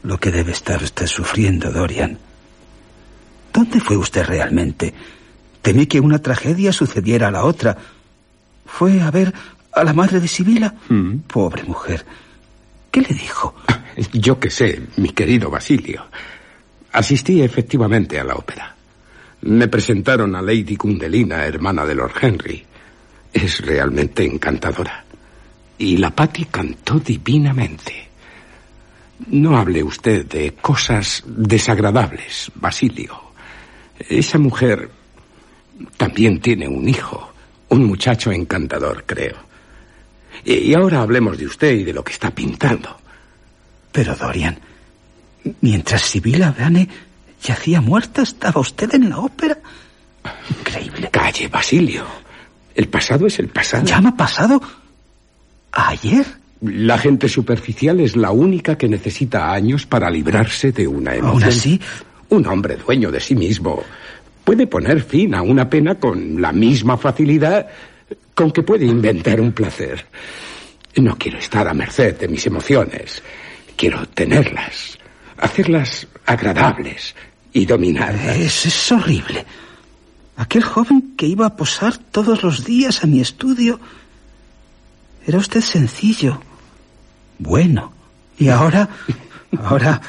[0.03, 2.19] Lo que debe estar usted sufriendo, Dorian.
[3.53, 4.93] ¿Dónde fue usted realmente?
[5.63, 7.79] Temí que una tragedia sucediera a la otra.
[8.67, 9.33] ¿Fue a ver
[9.73, 10.75] a la madre de Sibila?
[10.89, 11.19] Mm.
[11.21, 12.05] Pobre mujer.
[12.91, 13.55] ¿Qué le dijo?
[14.13, 16.05] Yo qué sé, mi querido Basilio.
[16.93, 18.75] Asistí efectivamente a la ópera.
[19.43, 22.65] Me presentaron a Lady Cundelina, hermana de Lord Henry.
[23.33, 25.05] Es realmente encantadora.
[25.79, 28.09] Y la Patty cantó divinamente.
[29.29, 33.33] No hable usted de cosas desagradables, Basilio.
[33.99, 34.91] Esa mujer
[35.97, 37.33] también tiene un hijo,
[37.69, 39.37] un muchacho encantador, creo.
[40.45, 42.97] Y ahora hablemos de usted y de lo que está pintando.
[43.93, 44.59] Pero, Dorian,
[45.61, 46.89] mientras Sibila Vane
[47.43, 49.59] yacía muerta, estaba usted en la ópera.
[50.59, 51.11] Increíble.
[51.11, 52.05] Calle, Basilio.
[52.75, 53.85] El pasado es el pasado.
[53.85, 54.61] ¿Llama pasado?
[55.73, 56.27] ¿Ayer?
[56.63, 61.43] La gente superficial es la única que necesita años para librarse de una emoción.
[61.43, 61.81] ¿Aún así?
[62.29, 63.83] Un hombre dueño de sí mismo
[64.45, 67.67] puede poner fin a una pena con la misma facilidad
[68.35, 70.07] con que puede inventar un placer.
[70.97, 73.23] No quiero estar a merced de mis emociones.
[73.77, 74.99] Quiero tenerlas,
[75.39, 77.15] hacerlas agradables
[77.53, 78.37] y dominarlas.
[78.37, 79.45] Es, es horrible.
[80.37, 83.81] Aquel joven que iba a posar todos los días a mi estudio.
[85.27, 86.43] Era usted sencillo,
[87.39, 87.93] bueno.
[88.39, 88.89] Y ahora,
[89.63, 90.01] ahora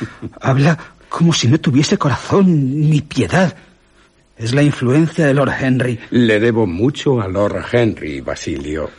[0.42, 0.78] habla
[1.10, 3.56] como si no tuviese corazón ni piedad.
[4.38, 6.00] Es la influencia de Lord Henry.
[6.10, 8.90] Le debo mucho a Lord Henry, Basilio.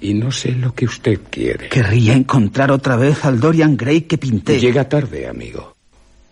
[0.00, 1.68] Y no sé lo que usted quiere.
[1.68, 4.58] Querría encontrar otra vez al Dorian Gray que pinté.
[4.58, 5.76] Llega tarde, amigo.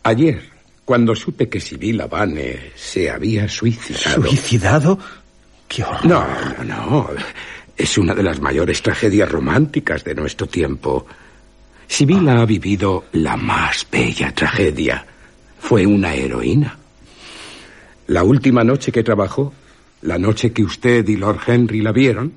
[0.05, 0.40] Ayer,
[0.85, 4.23] Cuando supe que Sibila Vane se había suicidado.
[4.23, 4.99] ¿Suicidado?
[5.66, 6.07] ¡Qué horror!
[6.07, 6.25] No,
[6.59, 7.11] no, no.
[7.77, 11.05] Es una de las mayores tragedias románticas de nuestro tiempo.
[11.88, 15.05] Sibila ha vivido la más bella tragedia.
[15.59, 16.79] Fue una heroína.
[18.07, 19.53] La última noche que trabajó,
[20.03, 22.33] la noche que usted y Lord Henry la vieron,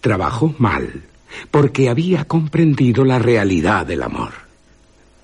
[0.00, 1.02] trabajó mal,
[1.50, 4.32] porque había comprendido la realidad del amor.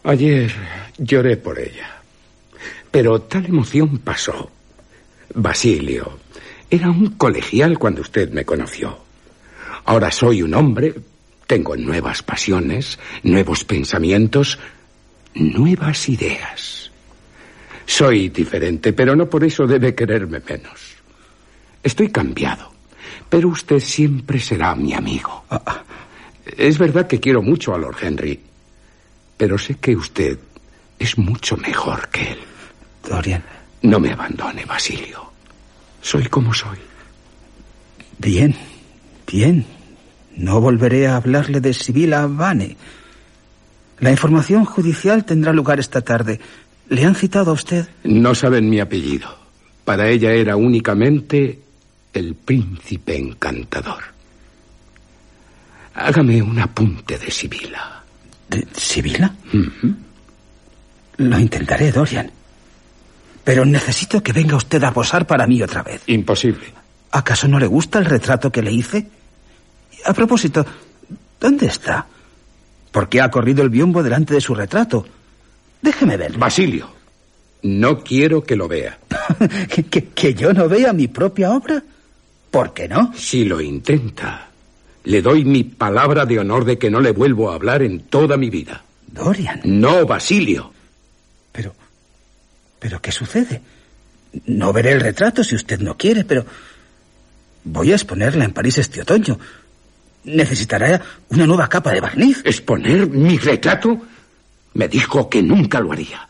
[0.04, 0.52] Ayer
[0.98, 2.00] lloré por ella,
[2.90, 4.50] pero tal emoción pasó.
[5.34, 6.18] Basilio,
[6.70, 8.98] era un colegial cuando usted me conoció.
[9.84, 10.94] Ahora soy un hombre,
[11.46, 14.58] tengo nuevas pasiones, nuevos pensamientos,
[15.34, 16.90] nuevas ideas.
[17.86, 20.96] Soy diferente, pero no por eso debe quererme menos.
[21.82, 22.72] Estoy cambiado,
[23.28, 25.44] pero usted siempre será mi amigo.
[26.44, 28.40] Es verdad que quiero mucho a Lord Henry,
[29.36, 30.38] pero sé que usted
[30.98, 32.38] es mucho mejor que él.
[33.08, 33.42] Dorian.
[33.82, 35.30] No me abandone, Basilio.
[36.00, 36.78] Soy como soy.
[38.18, 38.54] Bien,
[39.30, 39.64] bien.
[40.34, 42.76] No volveré a hablarle de Sibila Vane.
[44.00, 46.40] La información judicial tendrá lugar esta tarde.
[46.88, 47.88] ¿Le han citado a usted?
[48.04, 49.28] No saben mi apellido.
[49.84, 51.60] Para ella era únicamente
[52.12, 54.02] el príncipe encantador.
[55.94, 58.02] Hágame un apunte de Sibila.
[58.48, 59.34] ¿De Sibila?
[61.16, 62.30] Lo intentaré, Dorian.
[63.42, 66.02] Pero necesito que venga usted a posar para mí otra vez.
[66.06, 66.66] Imposible.
[67.12, 69.08] ¿Acaso no le gusta el retrato que le hice?
[70.04, 70.66] A propósito,
[71.40, 72.06] ¿dónde está?
[72.90, 75.06] ¿Por qué ha corrido el biombo delante de su retrato?
[75.82, 76.36] Déjeme ver.
[76.36, 76.90] Basilio,
[77.62, 78.98] no quiero que lo vea.
[79.68, 81.82] ¿Que, que, que yo no vea mi propia obra?
[82.50, 83.12] ¿Por qué no?
[83.14, 84.48] Si lo intenta,
[85.04, 88.36] le doy mi palabra de honor de que no le vuelvo a hablar en toda
[88.36, 88.82] mi vida.
[89.06, 89.60] Dorian.
[89.64, 90.72] No, Basilio.
[91.52, 91.74] Pero.
[92.78, 93.62] ¿Pero qué sucede?
[94.46, 96.44] No veré el retrato si usted no quiere, pero.
[97.64, 99.38] Voy a exponerla en París este otoño.
[100.24, 102.42] Necesitará una nueva capa de barniz.
[102.44, 104.00] ¿Exponer mi retrato?
[104.76, 106.28] Me dijo que nunca lo haría.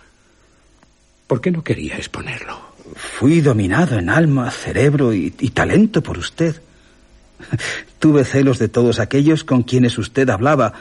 [1.26, 2.56] ¿Por qué no quería exponerlo?
[2.94, 6.62] Fui dominado en alma, cerebro y, y talento por usted.
[7.98, 10.74] Tuve celos de todos aquellos con quienes usted hablaba.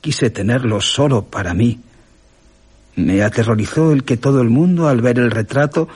[0.00, 1.78] Quise tenerlos solo para mí.
[2.96, 5.88] Me aterrorizó el que todo el mundo, al ver el retrato,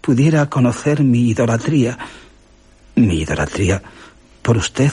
[0.00, 1.96] pudiera conocer mi idolatría.
[2.96, 3.80] Mi idolatría
[4.42, 4.92] por usted.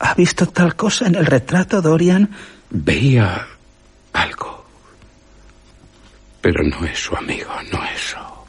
[0.00, 2.28] ¿Ha visto tal cosa en el retrato, Dorian?
[2.70, 3.46] Veía
[4.12, 4.64] algo.
[6.40, 8.46] Pero no es su amigo, no eso.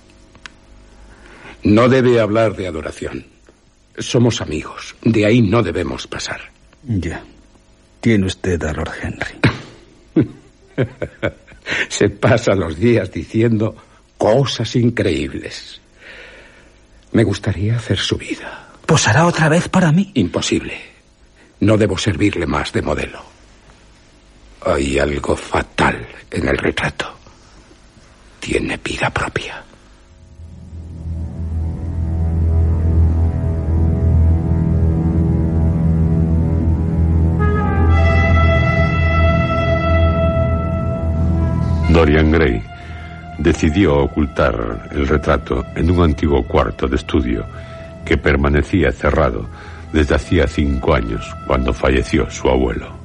[1.64, 3.26] No debe hablar de adoración.
[3.98, 4.96] Somos amigos.
[5.02, 6.40] De ahí no debemos pasar.
[6.84, 7.24] Ya.
[8.00, 9.40] Tiene usted a Lord Henry.
[11.90, 13.76] Se pasa los días diciendo
[14.18, 15.82] cosas increíbles.
[17.12, 18.70] Me gustaría hacer su vida.
[18.86, 20.12] ¿Posará otra vez para mí?
[20.14, 20.80] Imposible.
[21.60, 23.22] No debo servirle más de modelo.
[24.66, 27.06] Hay algo fatal en el retrato.
[28.40, 29.64] Tiene vida propia.
[41.90, 42.62] Dorian Gray
[43.40, 47.46] decidió ocultar el retrato en un antiguo cuarto de estudio
[48.06, 49.50] que permanecía cerrado
[49.92, 52.99] desde hacía cinco años cuando falleció su abuelo.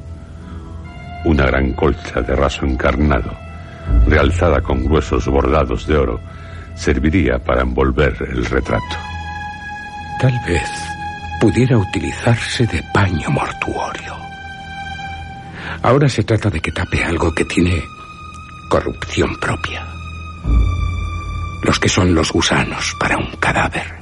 [1.24, 3.34] Una gran colcha de raso encarnado,
[4.06, 6.20] realzada con gruesos bordados de oro,
[6.74, 8.96] serviría para envolver el retrato.
[10.20, 10.68] Tal vez
[11.40, 14.14] pudiera utilizarse de paño mortuorio.
[15.82, 17.82] Ahora se trata de que tape algo que tiene
[18.70, 19.86] corrupción propia.
[21.62, 24.00] Los que son los gusanos para un cadáver.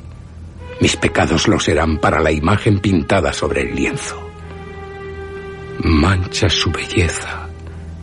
[0.80, 4.31] Mis pecados lo serán para la imagen pintada sobre el lienzo.
[5.80, 7.48] Mancha su belleza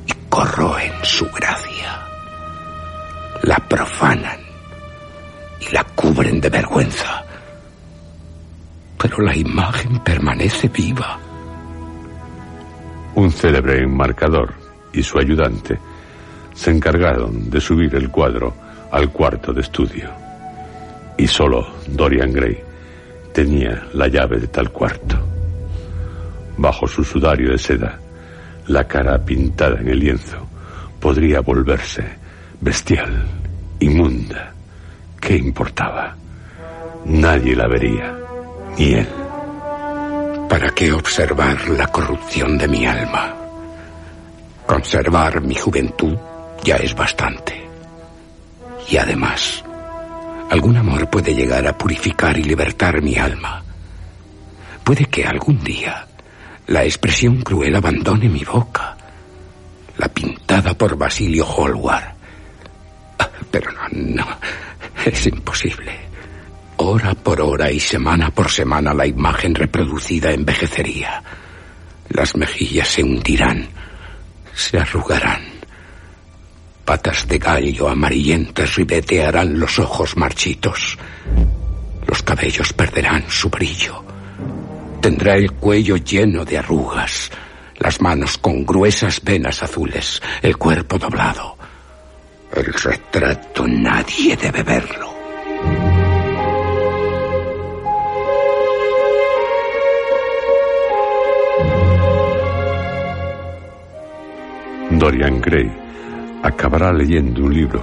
[0.06, 2.00] y corroen su gracia.
[3.44, 4.40] La profanan
[5.62, 7.24] y la cubren de vergüenza.
[8.98, 11.18] Pero la imagen permanece viva.
[13.16, 14.54] Un célebre enmarcador
[14.92, 15.80] y su ayudante
[16.54, 18.54] se encargaron de subir el cuadro
[18.92, 20.10] al cuarto de estudio.
[21.18, 22.62] Y solo Dorian Gray
[23.34, 25.18] tenía la llave de tal cuarto.
[26.60, 27.98] Bajo su sudario de seda,
[28.68, 30.46] la cara pintada en el lienzo
[31.00, 32.04] podría volverse
[32.60, 33.26] bestial,
[33.80, 34.54] inmunda.
[35.22, 36.18] ¿Qué importaba?
[37.06, 38.14] Nadie la vería,
[38.78, 39.08] ni él.
[40.50, 43.34] ¿Para qué observar la corrupción de mi alma?
[44.66, 46.18] Conservar mi juventud
[46.62, 47.70] ya es bastante.
[48.90, 49.64] Y además,
[50.50, 53.64] algún amor puede llegar a purificar y libertar mi alma.
[54.84, 56.09] Puede que algún día
[56.70, 58.96] la expresión cruel abandone mi boca,
[59.98, 62.14] la pintada por Basilio Hallward.
[63.18, 64.28] Ah, pero no, no,
[65.04, 65.92] es imposible.
[66.78, 71.24] Hora por hora y semana por semana la imagen reproducida envejecería.
[72.10, 73.68] Las mejillas se hundirán,
[74.54, 75.42] se arrugarán.
[76.86, 81.00] Patas de gallo amarillentas ribetearán los ojos marchitos.
[82.06, 84.09] Los cabellos perderán su brillo.
[85.02, 87.32] Tendrá el cuello lleno de arrugas,
[87.78, 91.56] las manos con gruesas venas azules, el cuerpo doblado.
[92.54, 95.10] El retrato nadie debe verlo.
[104.92, 105.72] Dorian Gray
[106.44, 107.82] acabará leyendo un libro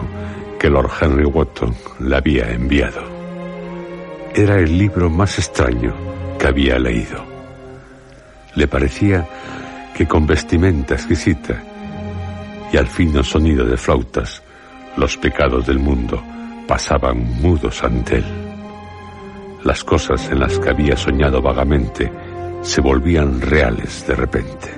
[0.58, 3.02] que Lord Henry Wotton le había enviado.
[4.34, 7.24] Era el libro más extraño que había leído.
[8.54, 9.26] Le parecía
[9.94, 11.62] que con vestimenta exquisita
[12.72, 14.42] y al fino sonido de flautas,
[14.96, 16.22] los pecados del mundo
[16.66, 18.24] pasaban mudos ante él.
[19.64, 22.10] Las cosas en las que había soñado vagamente
[22.62, 24.68] se volvían reales de repente.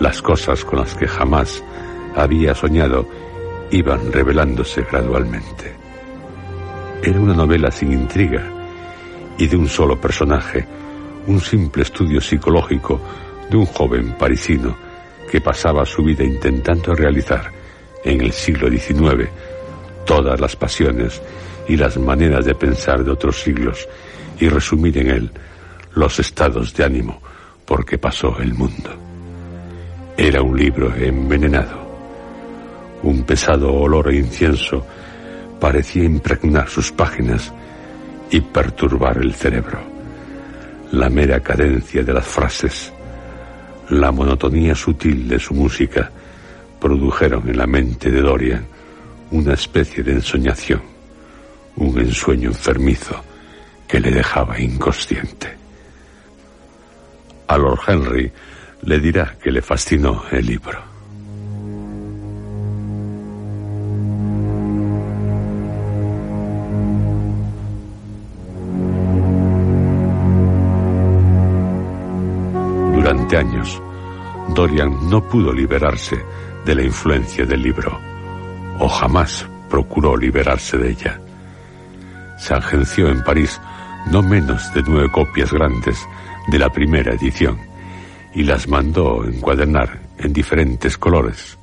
[0.00, 1.62] Las cosas con las que jamás
[2.16, 3.06] había soñado
[3.70, 5.74] iban revelándose gradualmente.
[7.02, 8.57] Era una novela sin intriga
[9.38, 10.66] y de un solo personaje,
[11.26, 13.00] un simple estudio psicológico
[13.48, 14.76] de un joven parisino
[15.30, 17.50] que pasaba su vida intentando realizar
[18.04, 19.28] en el siglo XIX
[20.04, 21.20] todas las pasiones
[21.68, 23.86] y las maneras de pensar de otros siglos
[24.40, 25.30] y resumir en él
[25.94, 27.20] los estados de ánimo
[27.64, 28.90] por que pasó el mundo.
[30.16, 31.86] Era un libro envenenado.
[33.02, 34.84] Un pesado olor a incienso
[35.60, 37.52] parecía impregnar sus páginas
[38.30, 39.78] y perturbar el cerebro.
[40.92, 42.92] La mera cadencia de las frases,
[43.90, 46.10] la monotonía sutil de su música,
[46.80, 48.66] produjeron en la mente de Dorian
[49.30, 50.80] una especie de ensoñación,
[51.76, 53.22] un ensueño enfermizo
[53.86, 55.56] que le dejaba inconsciente.
[57.46, 58.30] A Lord Henry
[58.82, 60.97] le dirá que le fascinó el libro.
[73.28, 73.82] Durante años,
[74.54, 76.16] Dorian no pudo liberarse
[76.64, 78.00] de la influencia del libro,
[78.78, 81.20] o jamás procuró liberarse de ella.
[82.38, 83.60] Se agenció en París
[84.10, 86.08] no menos de nueve copias grandes
[86.46, 87.58] de la primera edición
[88.34, 91.58] y las mandó encuadernar en diferentes colores,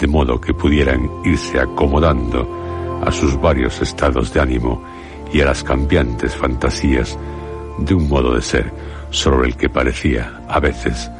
[0.00, 4.82] de modo que pudieran irse acomodando a sus varios estados de ánimo
[5.32, 7.16] y a las cambiantes fantasías
[7.78, 11.10] de un modo de ser sobre el que parecía, a veces,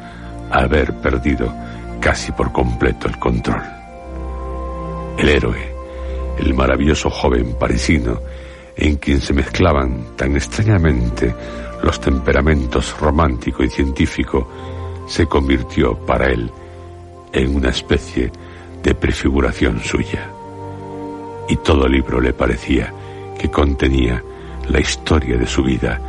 [0.51, 1.53] haber perdido
[1.99, 3.63] casi por completo el control.
[5.17, 5.73] El héroe,
[6.39, 8.19] el maravilloso joven parisino,
[8.75, 11.33] en quien se mezclaban tan extrañamente
[11.81, 14.47] los temperamentos romántico y científico,
[15.07, 16.51] se convirtió para él
[17.33, 18.31] en una especie
[18.83, 20.29] de prefiguración suya.
[21.49, 22.93] Y todo libro le parecía
[23.39, 24.21] que contenía
[24.69, 25.99] la historia de su vida,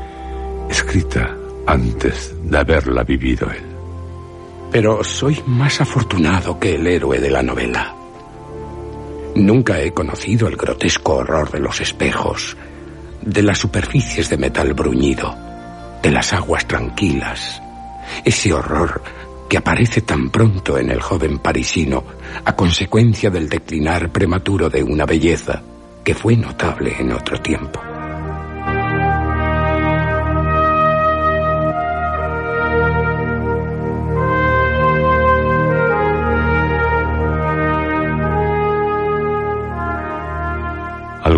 [0.68, 1.37] escrita
[1.68, 3.62] antes de haberla vivido él.
[4.72, 7.94] Pero soy más afortunado que el héroe de la novela.
[9.34, 12.56] Nunca he conocido el grotesco horror de los espejos,
[13.20, 15.34] de las superficies de metal bruñido,
[16.02, 17.60] de las aguas tranquilas,
[18.24, 19.02] ese horror
[19.48, 22.02] que aparece tan pronto en el joven parisino
[22.46, 25.62] a consecuencia del declinar prematuro de una belleza
[26.02, 27.97] que fue notable en otro tiempo.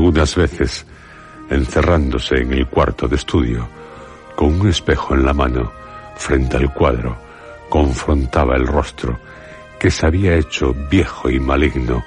[0.00, 0.86] Algunas veces,
[1.50, 3.68] encerrándose en el cuarto de estudio,
[4.34, 5.70] con un espejo en la mano,
[6.16, 7.18] frente al cuadro,
[7.68, 9.18] confrontaba el rostro
[9.78, 12.02] que se había hecho viejo y maligno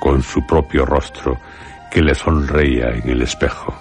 [0.00, 1.38] con su propio rostro
[1.90, 3.74] que le sonreía en el espejo.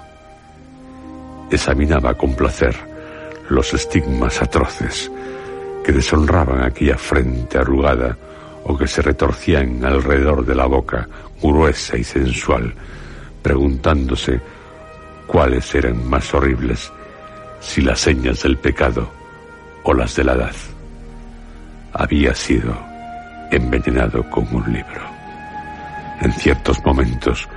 [1.50, 2.76] Examinaba con placer
[3.48, 5.10] los estigmas atroces
[5.82, 8.18] que deshonraban aquella frente arrugada
[8.66, 11.08] o que se retorcían alrededor de la boca
[11.42, 12.76] gruesa y sensual,
[13.46, 14.42] preguntándose
[15.28, 16.92] cuáles eran más horribles,
[17.60, 19.08] si las señas del pecado
[19.84, 20.56] o las de la edad.
[21.94, 22.76] Había sido
[23.52, 25.00] envenenado con un libro.
[26.22, 27.48] En ciertos momentos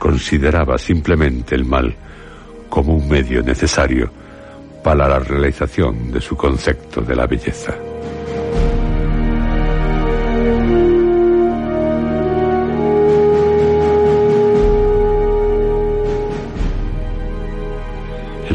[0.00, 1.94] consideraba simplemente el mal
[2.68, 4.10] como un medio necesario
[4.82, 7.72] para la realización de su concepto de la belleza.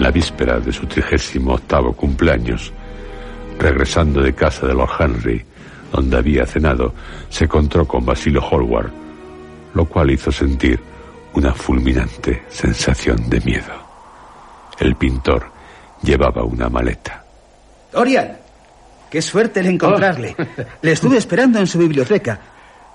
[0.02, 2.74] En la víspera de su trigésimo octavo cumpleaños,
[3.60, 5.45] regresando de casa de Lord Henry,
[5.91, 6.95] donde había cenado,
[7.30, 8.91] se encontró con Basilio Hallward,
[9.76, 10.80] lo cual hizo sentir
[11.36, 13.74] una fulminante sensación de miedo.
[14.80, 15.52] El pintor
[16.02, 17.24] llevaba una maleta.
[17.93, 18.39] Dorian,
[19.08, 20.36] qué suerte el encontrarle.
[20.82, 22.39] Le estuve esperando en su biblioteca.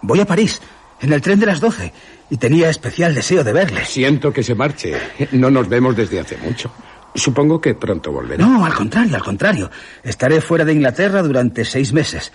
[0.03, 0.61] Voy a París,
[1.01, 1.93] en el tren de las doce,
[2.31, 3.85] y tenía especial deseo de verle.
[3.85, 4.99] Siento que se marche.
[5.31, 6.73] No nos vemos desde hace mucho.
[7.17, 8.45] Supongo que pronto volverá.
[8.45, 9.71] No, al contrario, al contrario.
[10.03, 12.31] Estaré fuera de Inglaterra durante seis meses.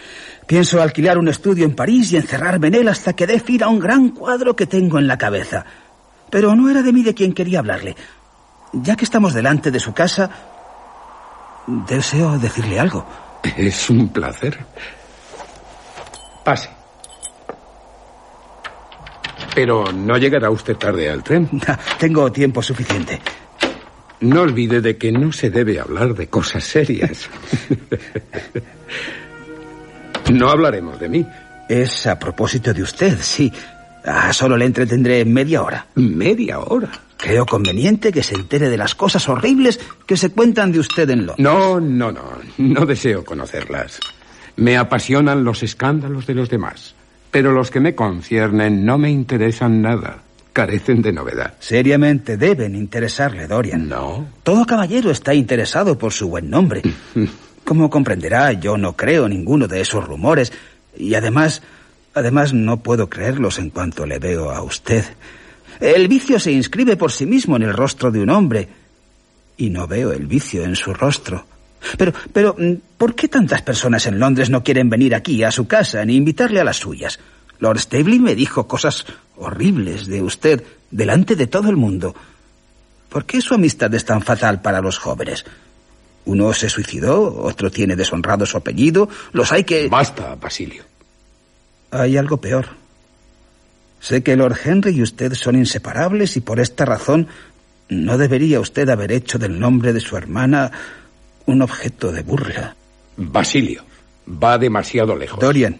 [0.47, 3.67] Pienso alquilar un estudio en París y encerrarme en él hasta que dé fin a
[3.67, 5.65] un gran cuadro que tengo en la cabeza.
[6.29, 7.95] Pero no era de mí de quien quería hablarle.
[8.73, 10.29] Ya que estamos delante de su casa,
[11.67, 13.05] deseo decirle algo.
[13.57, 14.65] Es un placer.
[16.43, 16.69] Pase.
[19.53, 21.49] Pero no llegará usted tarde al tren.
[21.99, 23.21] Tengo tiempo suficiente.
[24.21, 27.29] No olvide de que no se debe hablar de cosas serias.
[30.31, 31.27] no hablaremos de mí.
[31.67, 33.51] Es a propósito de usted, sí.
[34.05, 35.87] Ah, solo le entretendré media hora.
[35.95, 36.91] ¿Media hora?
[37.17, 41.25] Creo conveniente que se entere de las cosas horribles que se cuentan de usted en
[41.25, 41.43] Londres.
[41.43, 42.23] No, no, no.
[42.57, 43.99] No deseo conocerlas.
[44.55, 46.95] Me apasionan los escándalos de los demás.
[47.31, 50.23] Pero los que me conciernen no me interesan nada.
[50.53, 51.53] Carecen de novedad.
[51.59, 53.87] Seriamente deben interesarle, Dorian.
[53.87, 54.27] No.
[54.43, 56.81] Todo caballero está interesado por su buen nombre.
[57.63, 60.51] Como comprenderá, yo no creo ninguno de esos rumores.
[60.97, 61.61] Y además,
[62.13, 65.05] además no puedo creerlos en cuanto le veo a usted.
[65.79, 68.67] El vicio se inscribe por sí mismo en el rostro de un hombre.
[69.55, 71.45] Y no veo el vicio en su rostro.
[71.97, 72.55] Pero, pero,
[72.97, 76.59] ¿por qué tantas personas en Londres no quieren venir aquí a su casa ni invitarle
[76.59, 77.19] a las suyas?
[77.61, 79.05] Lord Staveley me dijo cosas
[79.37, 82.13] horribles de usted delante de todo el mundo.
[83.07, 85.45] ¿Por qué su amistad es tan fatal para los jóvenes?
[86.25, 89.87] Uno se suicidó, otro tiene deshonrado su apellido, los hay que...
[89.87, 90.83] Basta, Basilio.
[91.91, 92.67] Hay algo peor.
[93.99, 97.27] Sé que Lord Henry y usted son inseparables y por esta razón
[97.89, 100.71] no debería usted haber hecho del nombre de su hermana
[101.45, 102.75] un objeto de burla.
[103.17, 103.83] Basilio,
[104.27, 105.39] va demasiado lejos.
[105.39, 105.79] Dorian,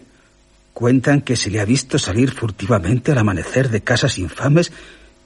[0.72, 4.72] cuentan que se le ha visto salir furtivamente al amanecer de casas infames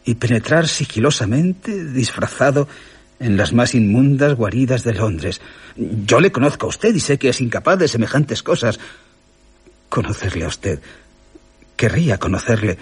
[0.05, 2.69] y penetrar sigilosamente, disfrazado,
[3.19, 5.41] en las más inmundas guaridas de Londres.
[5.77, 8.79] Yo le conozco a usted y sé que es incapaz de semejantes cosas.
[9.89, 10.81] Conocerle a usted.
[11.77, 12.79] Querría conocerle.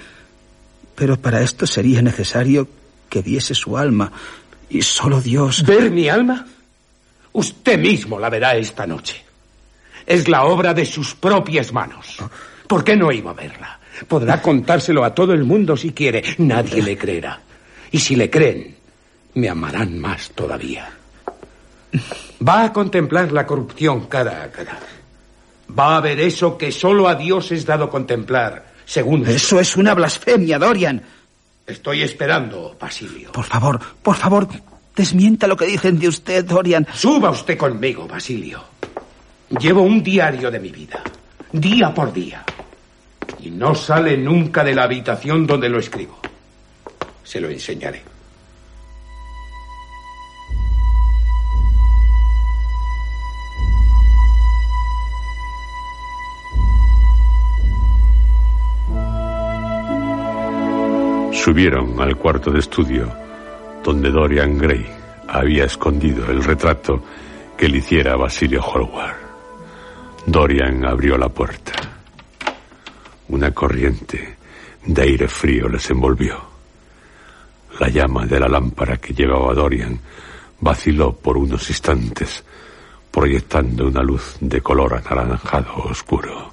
[0.94, 2.68] Pero para esto sería necesario
[3.08, 4.10] que viese su alma.
[4.68, 5.64] Y solo Dios.
[5.64, 6.46] ¿Ver mi alma?
[7.32, 9.24] Usted mismo la verá esta noche.
[10.06, 12.18] Es la obra de sus propias manos.
[12.66, 13.78] ¿Por qué no iba a verla?
[14.08, 16.22] Podrá contárselo a todo el mundo si quiere.
[16.38, 17.40] Nadie le creerá.
[17.90, 18.74] Y si le creen,
[19.34, 20.90] me amarán más todavía.
[22.46, 24.78] Va a contemplar la corrupción cara a cara.
[25.78, 29.26] Va a ver eso que solo a Dios es dado contemplar, según...
[29.26, 31.02] Eso es una blasfemia, Dorian.
[31.66, 33.32] Estoy esperando, Basilio.
[33.32, 34.46] Por favor, por favor,
[34.94, 36.86] desmienta lo que dicen de usted, Dorian.
[36.92, 38.62] Suba usted conmigo, Basilio.
[39.58, 41.02] Llevo un diario de mi vida,
[41.54, 42.44] día por día.
[43.40, 46.18] Y no sale nunca de la habitación donde lo escribo.
[47.22, 48.02] Se lo enseñaré.
[61.32, 63.12] Subieron al cuarto de estudio,
[63.84, 64.86] donde Dorian Gray
[65.28, 67.02] había escondido el retrato
[67.56, 69.23] que le hiciera Basilio Hallward.
[70.26, 71.72] Dorian abrió la puerta.
[73.28, 74.36] Una corriente
[74.86, 76.42] de aire frío les envolvió.
[77.78, 80.00] La llama de la lámpara que llevaba Dorian
[80.60, 82.42] vaciló por unos instantes,
[83.10, 86.52] proyectando una luz de color anaranjado oscuro.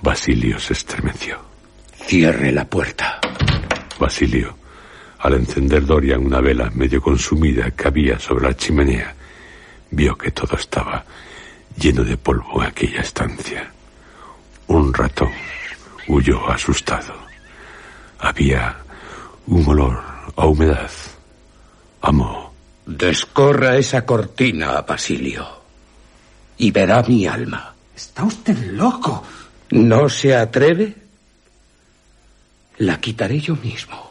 [0.00, 1.38] Basilio se estremeció.
[2.06, 3.20] Cierre la puerta.
[3.98, 4.56] Basilio,
[5.18, 9.14] al encender Dorian una vela medio consumida que había sobre la chimenea,
[9.90, 11.04] vio que todo estaba
[11.76, 13.70] lleno de polvo aquella estancia.
[14.66, 15.32] Un ratón
[16.08, 17.14] huyó asustado.
[18.18, 18.76] Había
[19.46, 20.02] un olor
[20.36, 20.90] a humedad,
[22.02, 22.52] a moho.
[22.86, 25.46] Descorra esa cortina, Basilio,
[26.58, 27.74] y verá mi alma.
[27.94, 29.22] Está usted loco.
[29.70, 30.94] ¿No se atreve?
[32.78, 34.10] La quitaré yo mismo.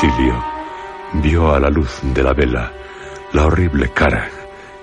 [0.00, 0.42] Basilio
[1.12, 2.72] vio a la luz de la vela
[3.34, 4.30] la horrible cara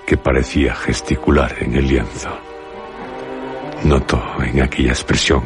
[0.06, 2.28] que parecía gesticular en el lienzo.
[3.82, 5.42] Notó en aquella expresión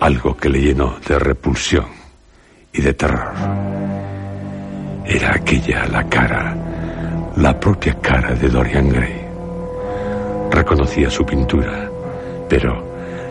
[0.00, 1.86] algo que le llenó de repulsión
[2.70, 3.32] y de terror.
[5.06, 6.54] Era aquella la cara,
[7.36, 9.28] la propia cara de Dorian Gray.
[10.50, 11.90] Reconocía su pintura,
[12.50, 12.84] pero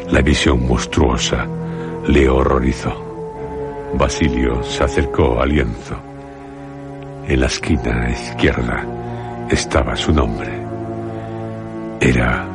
[0.10, 1.46] la visión monstruosa
[2.08, 3.07] le horrorizó.
[3.94, 5.98] Basilio se acercó al lienzo.
[7.28, 8.86] En la esquina izquierda
[9.50, 10.52] estaba su nombre.
[12.00, 12.46] Era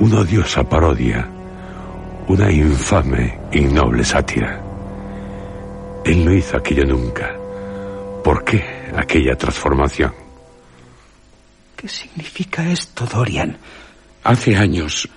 [0.00, 1.28] una odiosa parodia,
[2.28, 4.60] una infame y noble sátira.
[6.04, 7.34] Él no hizo aquello nunca.
[8.22, 8.62] ¿Por qué
[8.94, 10.12] aquella transformación?
[11.76, 13.56] ¿Qué significa esto, Dorian?
[14.24, 15.08] Hace años,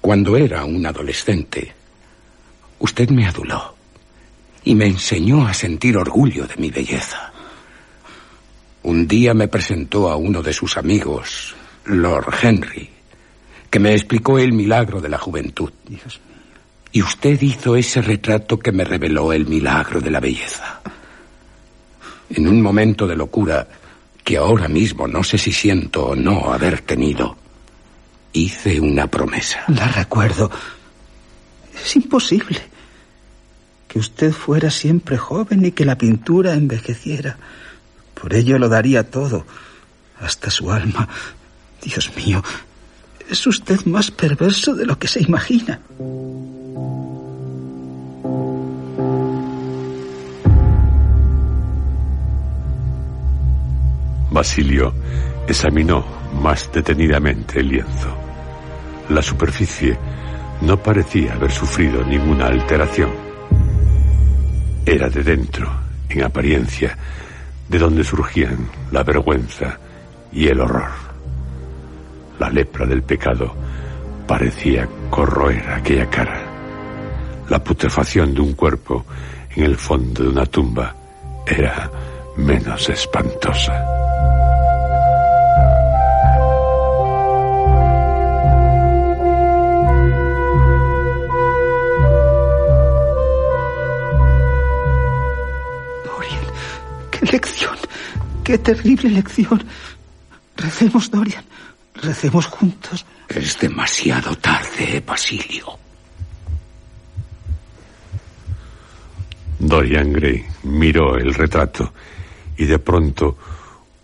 [0.00, 1.72] cuando era un adolescente,
[2.80, 3.73] usted me aduló
[4.64, 7.32] y me enseñó a sentir orgullo de mi belleza.
[8.82, 11.54] Un día me presentó a uno de sus amigos,
[11.84, 12.88] Lord Henry,
[13.70, 15.70] que me explicó el milagro de la juventud.
[15.86, 16.34] Dios mío.
[16.92, 20.80] Y usted hizo ese retrato que me reveló el milagro de la belleza.
[22.30, 23.66] En un momento de locura
[24.22, 27.36] que ahora mismo no sé si siento o no haber tenido,
[28.32, 29.64] hice una promesa.
[29.68, 30.50] La recuerdo.
[31.74, 32.73] Es imposible
[33.94, 37.36] que usted fuera siempre joven y que la pintura envejeciera.
[38.12, 39.46] Por ello lo daría todo,
[40.18, 41.08] hasta su alma.
[41.80, 42.42] Dios mío,
[43.30, 45.78] es usted más perverso de lo que se imagina.
[54.32, 54.92] Basilio
[55.46, 56.04] examinó
[56.42, 58.12] más detenidamente el lienzo.
[59.08, 59.96] La superficie
[60.62, 63.23] no parecía haber sufrido ninguna alteración.
[64.86, 65.70] Era de dentro,
[66.08, 66.96] en apariencia,
[67.68, 69.78] de donde surgían la vergüenza
[70.30, 70.90] y el horror.
[72.38, 73.54] La lepra del pecado
[74.26, 76.42] parecía corroer aquella cara.
[77.48, 79.06] La putrefacción de un cuerpo
[79.54, 80.94] en el fondo de una tumba
[81.46, 81.90] era
[82.36, 83.93] menos espantosa.
[97.34, 97.76] Lección,
[98.44, 99.60] qué terrible lección.
[100.56, 101.44] Recemos, Dorian,
[101.94, 103.04] recemos juntos.
[103.28, 105.66] Es demasiado tarde, Basilio.
[109.58, 111.92] Dorian Gray miró el retrato
[112.56, 113.36] y de pronto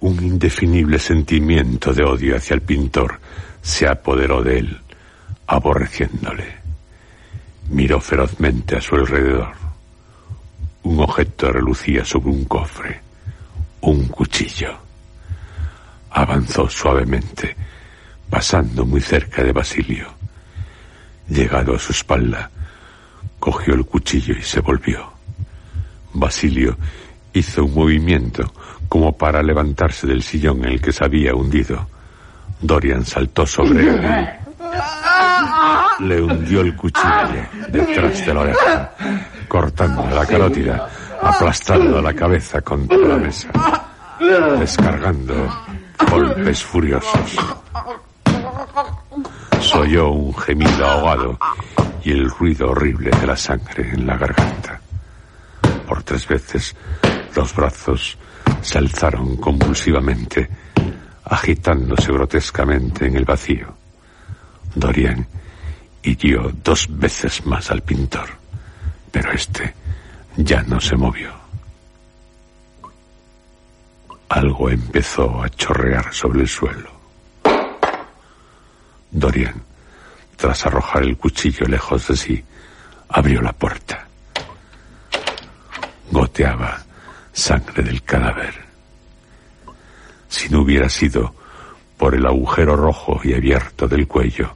[0.01, 3.21] un indefinible sentimiento de odio hacia el pintor
[3.63, 4.81] se apoderó de él,
[5.47, 6.49] aborreciéndole.
[7.69, 9.53] Miró ferozmente a su alrededor.
[10.83, 13.10] Un objeto relucía sobre un cofre,
[13.83, 14.77] un cuchillo.
[16.11, 17.57] Avanzó suavemente,
[18.29, 20.09] pasando muy cerca de Basilio.
[21.29, 22.51] Llegado a su espalda,
[23.39, 25.13] cogió el cuchillo y se volvió.
[26.13, 26.77] Basilio
[27.33, 28.53] hizo un movimiento
[28.89, 31.87] como para levantarse del sillón en el que se había hundido.
[32.61, 34.29] Dorian saltó sobre él.
[36.01, 38.93] Le hundió el cuchillo detrás de la oreja,
[39.47, 40.89] cortando la carótida,
[41.23, 43.49] aplastando la cabeza contra la mesa,
[44.59, 45.35] descargando
[46.11, 47.37] golpes furiosos.
[49.61, 51.39] Soyó un gemido ahogado
[52.03, 54.81] y el ruido horrible de la sangre en la garganta.
[55.87, 56.75] Por tres veces
[57.35, 58.17] los brazos
[58.63, 60.49] se alzaron convulsivamente,
[61.25, 63.75] agitándose grotescamente en el vacío.
[64.75, 65.27] Dorian
[66.03, 68.29] hirió dos veces más al pintor,
[69.11, 69.75] pero este
[70.37, 71.33] ya no se movió.
[74.29, 76.91] Algo empezó a chorrear sobre el suelo.
[79.11, 79.63] Dorian,
[80.37, 82.45] tras arrojar el cuchillo lejos de sí,
[83.09, 84.07] abrió la puerta.
[86.11, 86.85] Goteaba
[87.33, 88.55] sangre del cadáver.
[90.29, 91.35] Si no hubiera sido
[91.99, 94.55] por el agujero rojo y abierto del cuello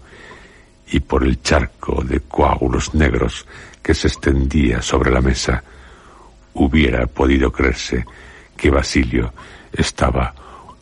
[0.86, 3.46] y por el charco de coágulos negros
[3.84, 5.62] que se extendía sobre la mesa,
[6.54, 8.06] hubiera podido creerse
[8.56, 9.34] que Basilio
[9.70, 10.34] estaba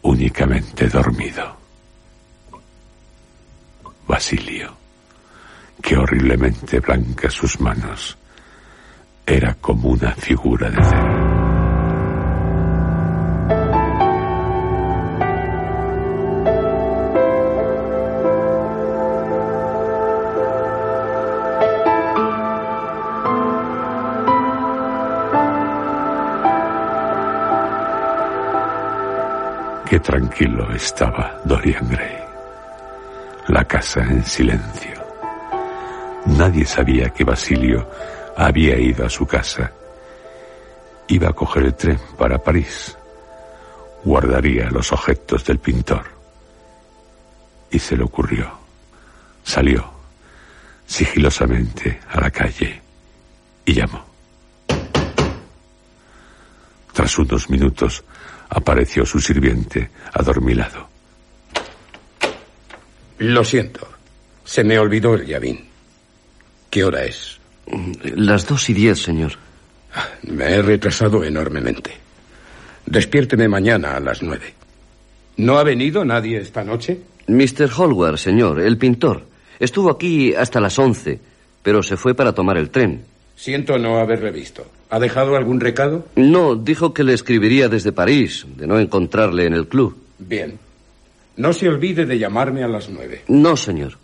[0.03, 1.57] únicamente dormido.
[4.07, 4.77] Basilio,
[5.83, 8.17] qué horriblemente blancas sus manos,
[9.27, 11.42] era como una figura de cera.
[29.93, 32.17] Qué tranquilo estaba Dorian Gray.
[33.49, 34.95] La casa en silencio.
[36.25, 37.91] Nadie sabía que Basilio
[38.35, 39.71] había ido a su casa.
[41.09, 42.97] Iba a coger el tren para París.
[44.03, 46.07] Guardaría los objetos del pintor.
[47.71, 48.51] Y se le ocurrió.
[49.45, 49.93] Salió
[50.87, 52.81] sigilosamente a la calle
[53.67, 54.03] y llamó.
[56.95, 58.03] Tras unos minutos
[58.55, 60.89] apareció su sirviente adormilado.
[63.19, 63.89] Lo siento.
[64.45, 65.65] Se me olvidó el llavín.
[66.69, 67.39] ¿Qué hora es?
[68.03, 69.33] Las dos y diez, señor.
[70.23, 71.93] Me he retrasado enormemente.
[72.87, 74.55] Despiérteme mañana a las nueve.
[75.37, 77.01] ¿No ha venido nadie esta noche?
[77.29, 77.71] Mr.
[77.71, 79.27] Hallward, señor, el pintor.
[79.59, 81.21] Estuvo aquí hasta las once,
[81.63, 83.05] pero se fue para tomar el tren.
[83.37, 84.67] Siento no haberle visto.
[84.93, 86.05] ¿Ha dejado algún recado?
[86.17, 89.97] No, dijo que le escribiría desde París, de no encontrarle en el club.
[90.19, 90.59] Bien.
[91.39, 93.23] No se olvide de llamarme a las nueve.
[93.27, 93.97] No, señor.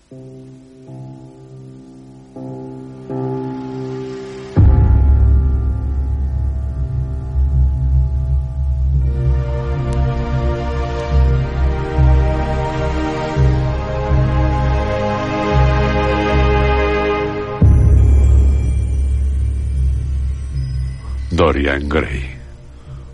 [21.39, 22.36] Dorian Gray.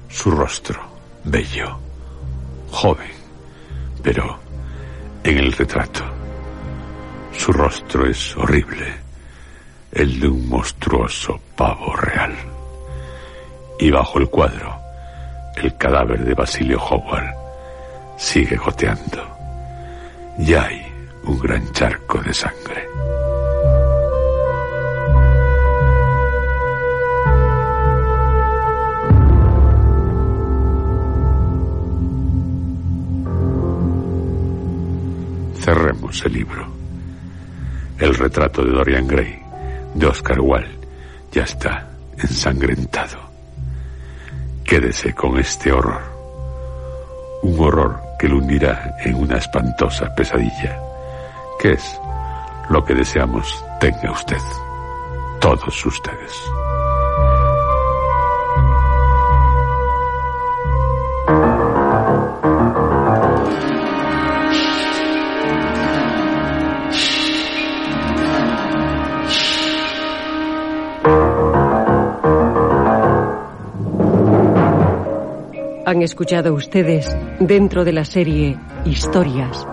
[0.08, 0.80] Su rostro,
[1.24, 1.78] bello,
[2.70, 3.12] joven,
[4.02, 4.38] pero
[5.22, 6.02] en el retrato.
[7.36, 8.94] Su rostro es horrible,
[9.92, 12.32] el de un monstruoso pavo real.
[13.78, 14.74] Y bajo el cuadro,
[15.56, 17.34] el cadáver de Basilio Howard
[18.16, 19.22] sigue goteando.
[20.38, 20.82] Y hay
[21.24, 22.88] un gran charco de sangre.
[35.64, 36.66] Cerremos el libro.
[37.98, 39.42] El retrato de Dorian Gray,
[39.94, 40.78] de Oscar Wilde,
[41.32, 41.88] ya está
[42.18, 43.18] ensangrentado.
[44.62, 46.02] Quédese con este horror.
[47.44, 50.78] Un horror que lo hundirá en una espantosa pesadilla,
[51.58, 51.98] que es
[52.68, 54.36] lo que deseamos tenga usted,
[55.40, 56.63] todos ustedes.
[75.94, 79.64] Han escuchado ustedes dentro de la serie Historias.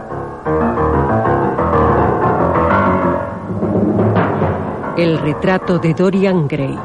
[4.95, 6.77] El retrato de Dorian Gray.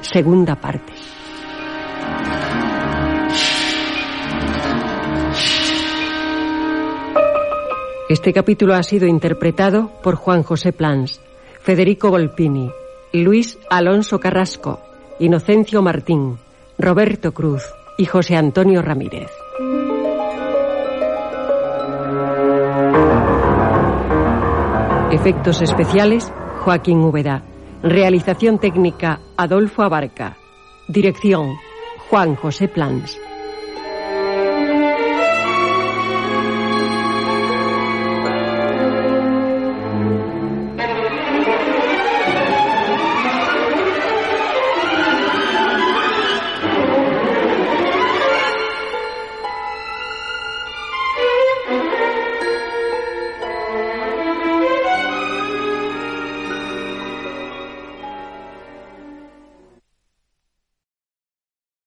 [0.00, 0.90] Segunda parte.
[8.08, 11.20] Este capítulo ha sido interpretado por Juan José Plans,
[11.60, 12.70] Federico Volpini,
[13.12, 14.80] Luis Alonso Carrasco,
[15.18, 16.38] Inocencio Martín,
[16.78, 17.64] Roberto Cruz
[17.96, 19.30] y José Antonio Ramírez.
[25.10, 27.42] Efectos especiales, Joaquín Úbeda.
[27.82, 30.36] Realización técnica, Adolfo Abarca.
[30.88, 31.56] Dirección,
[32.08, 33.18] Juan José Plans.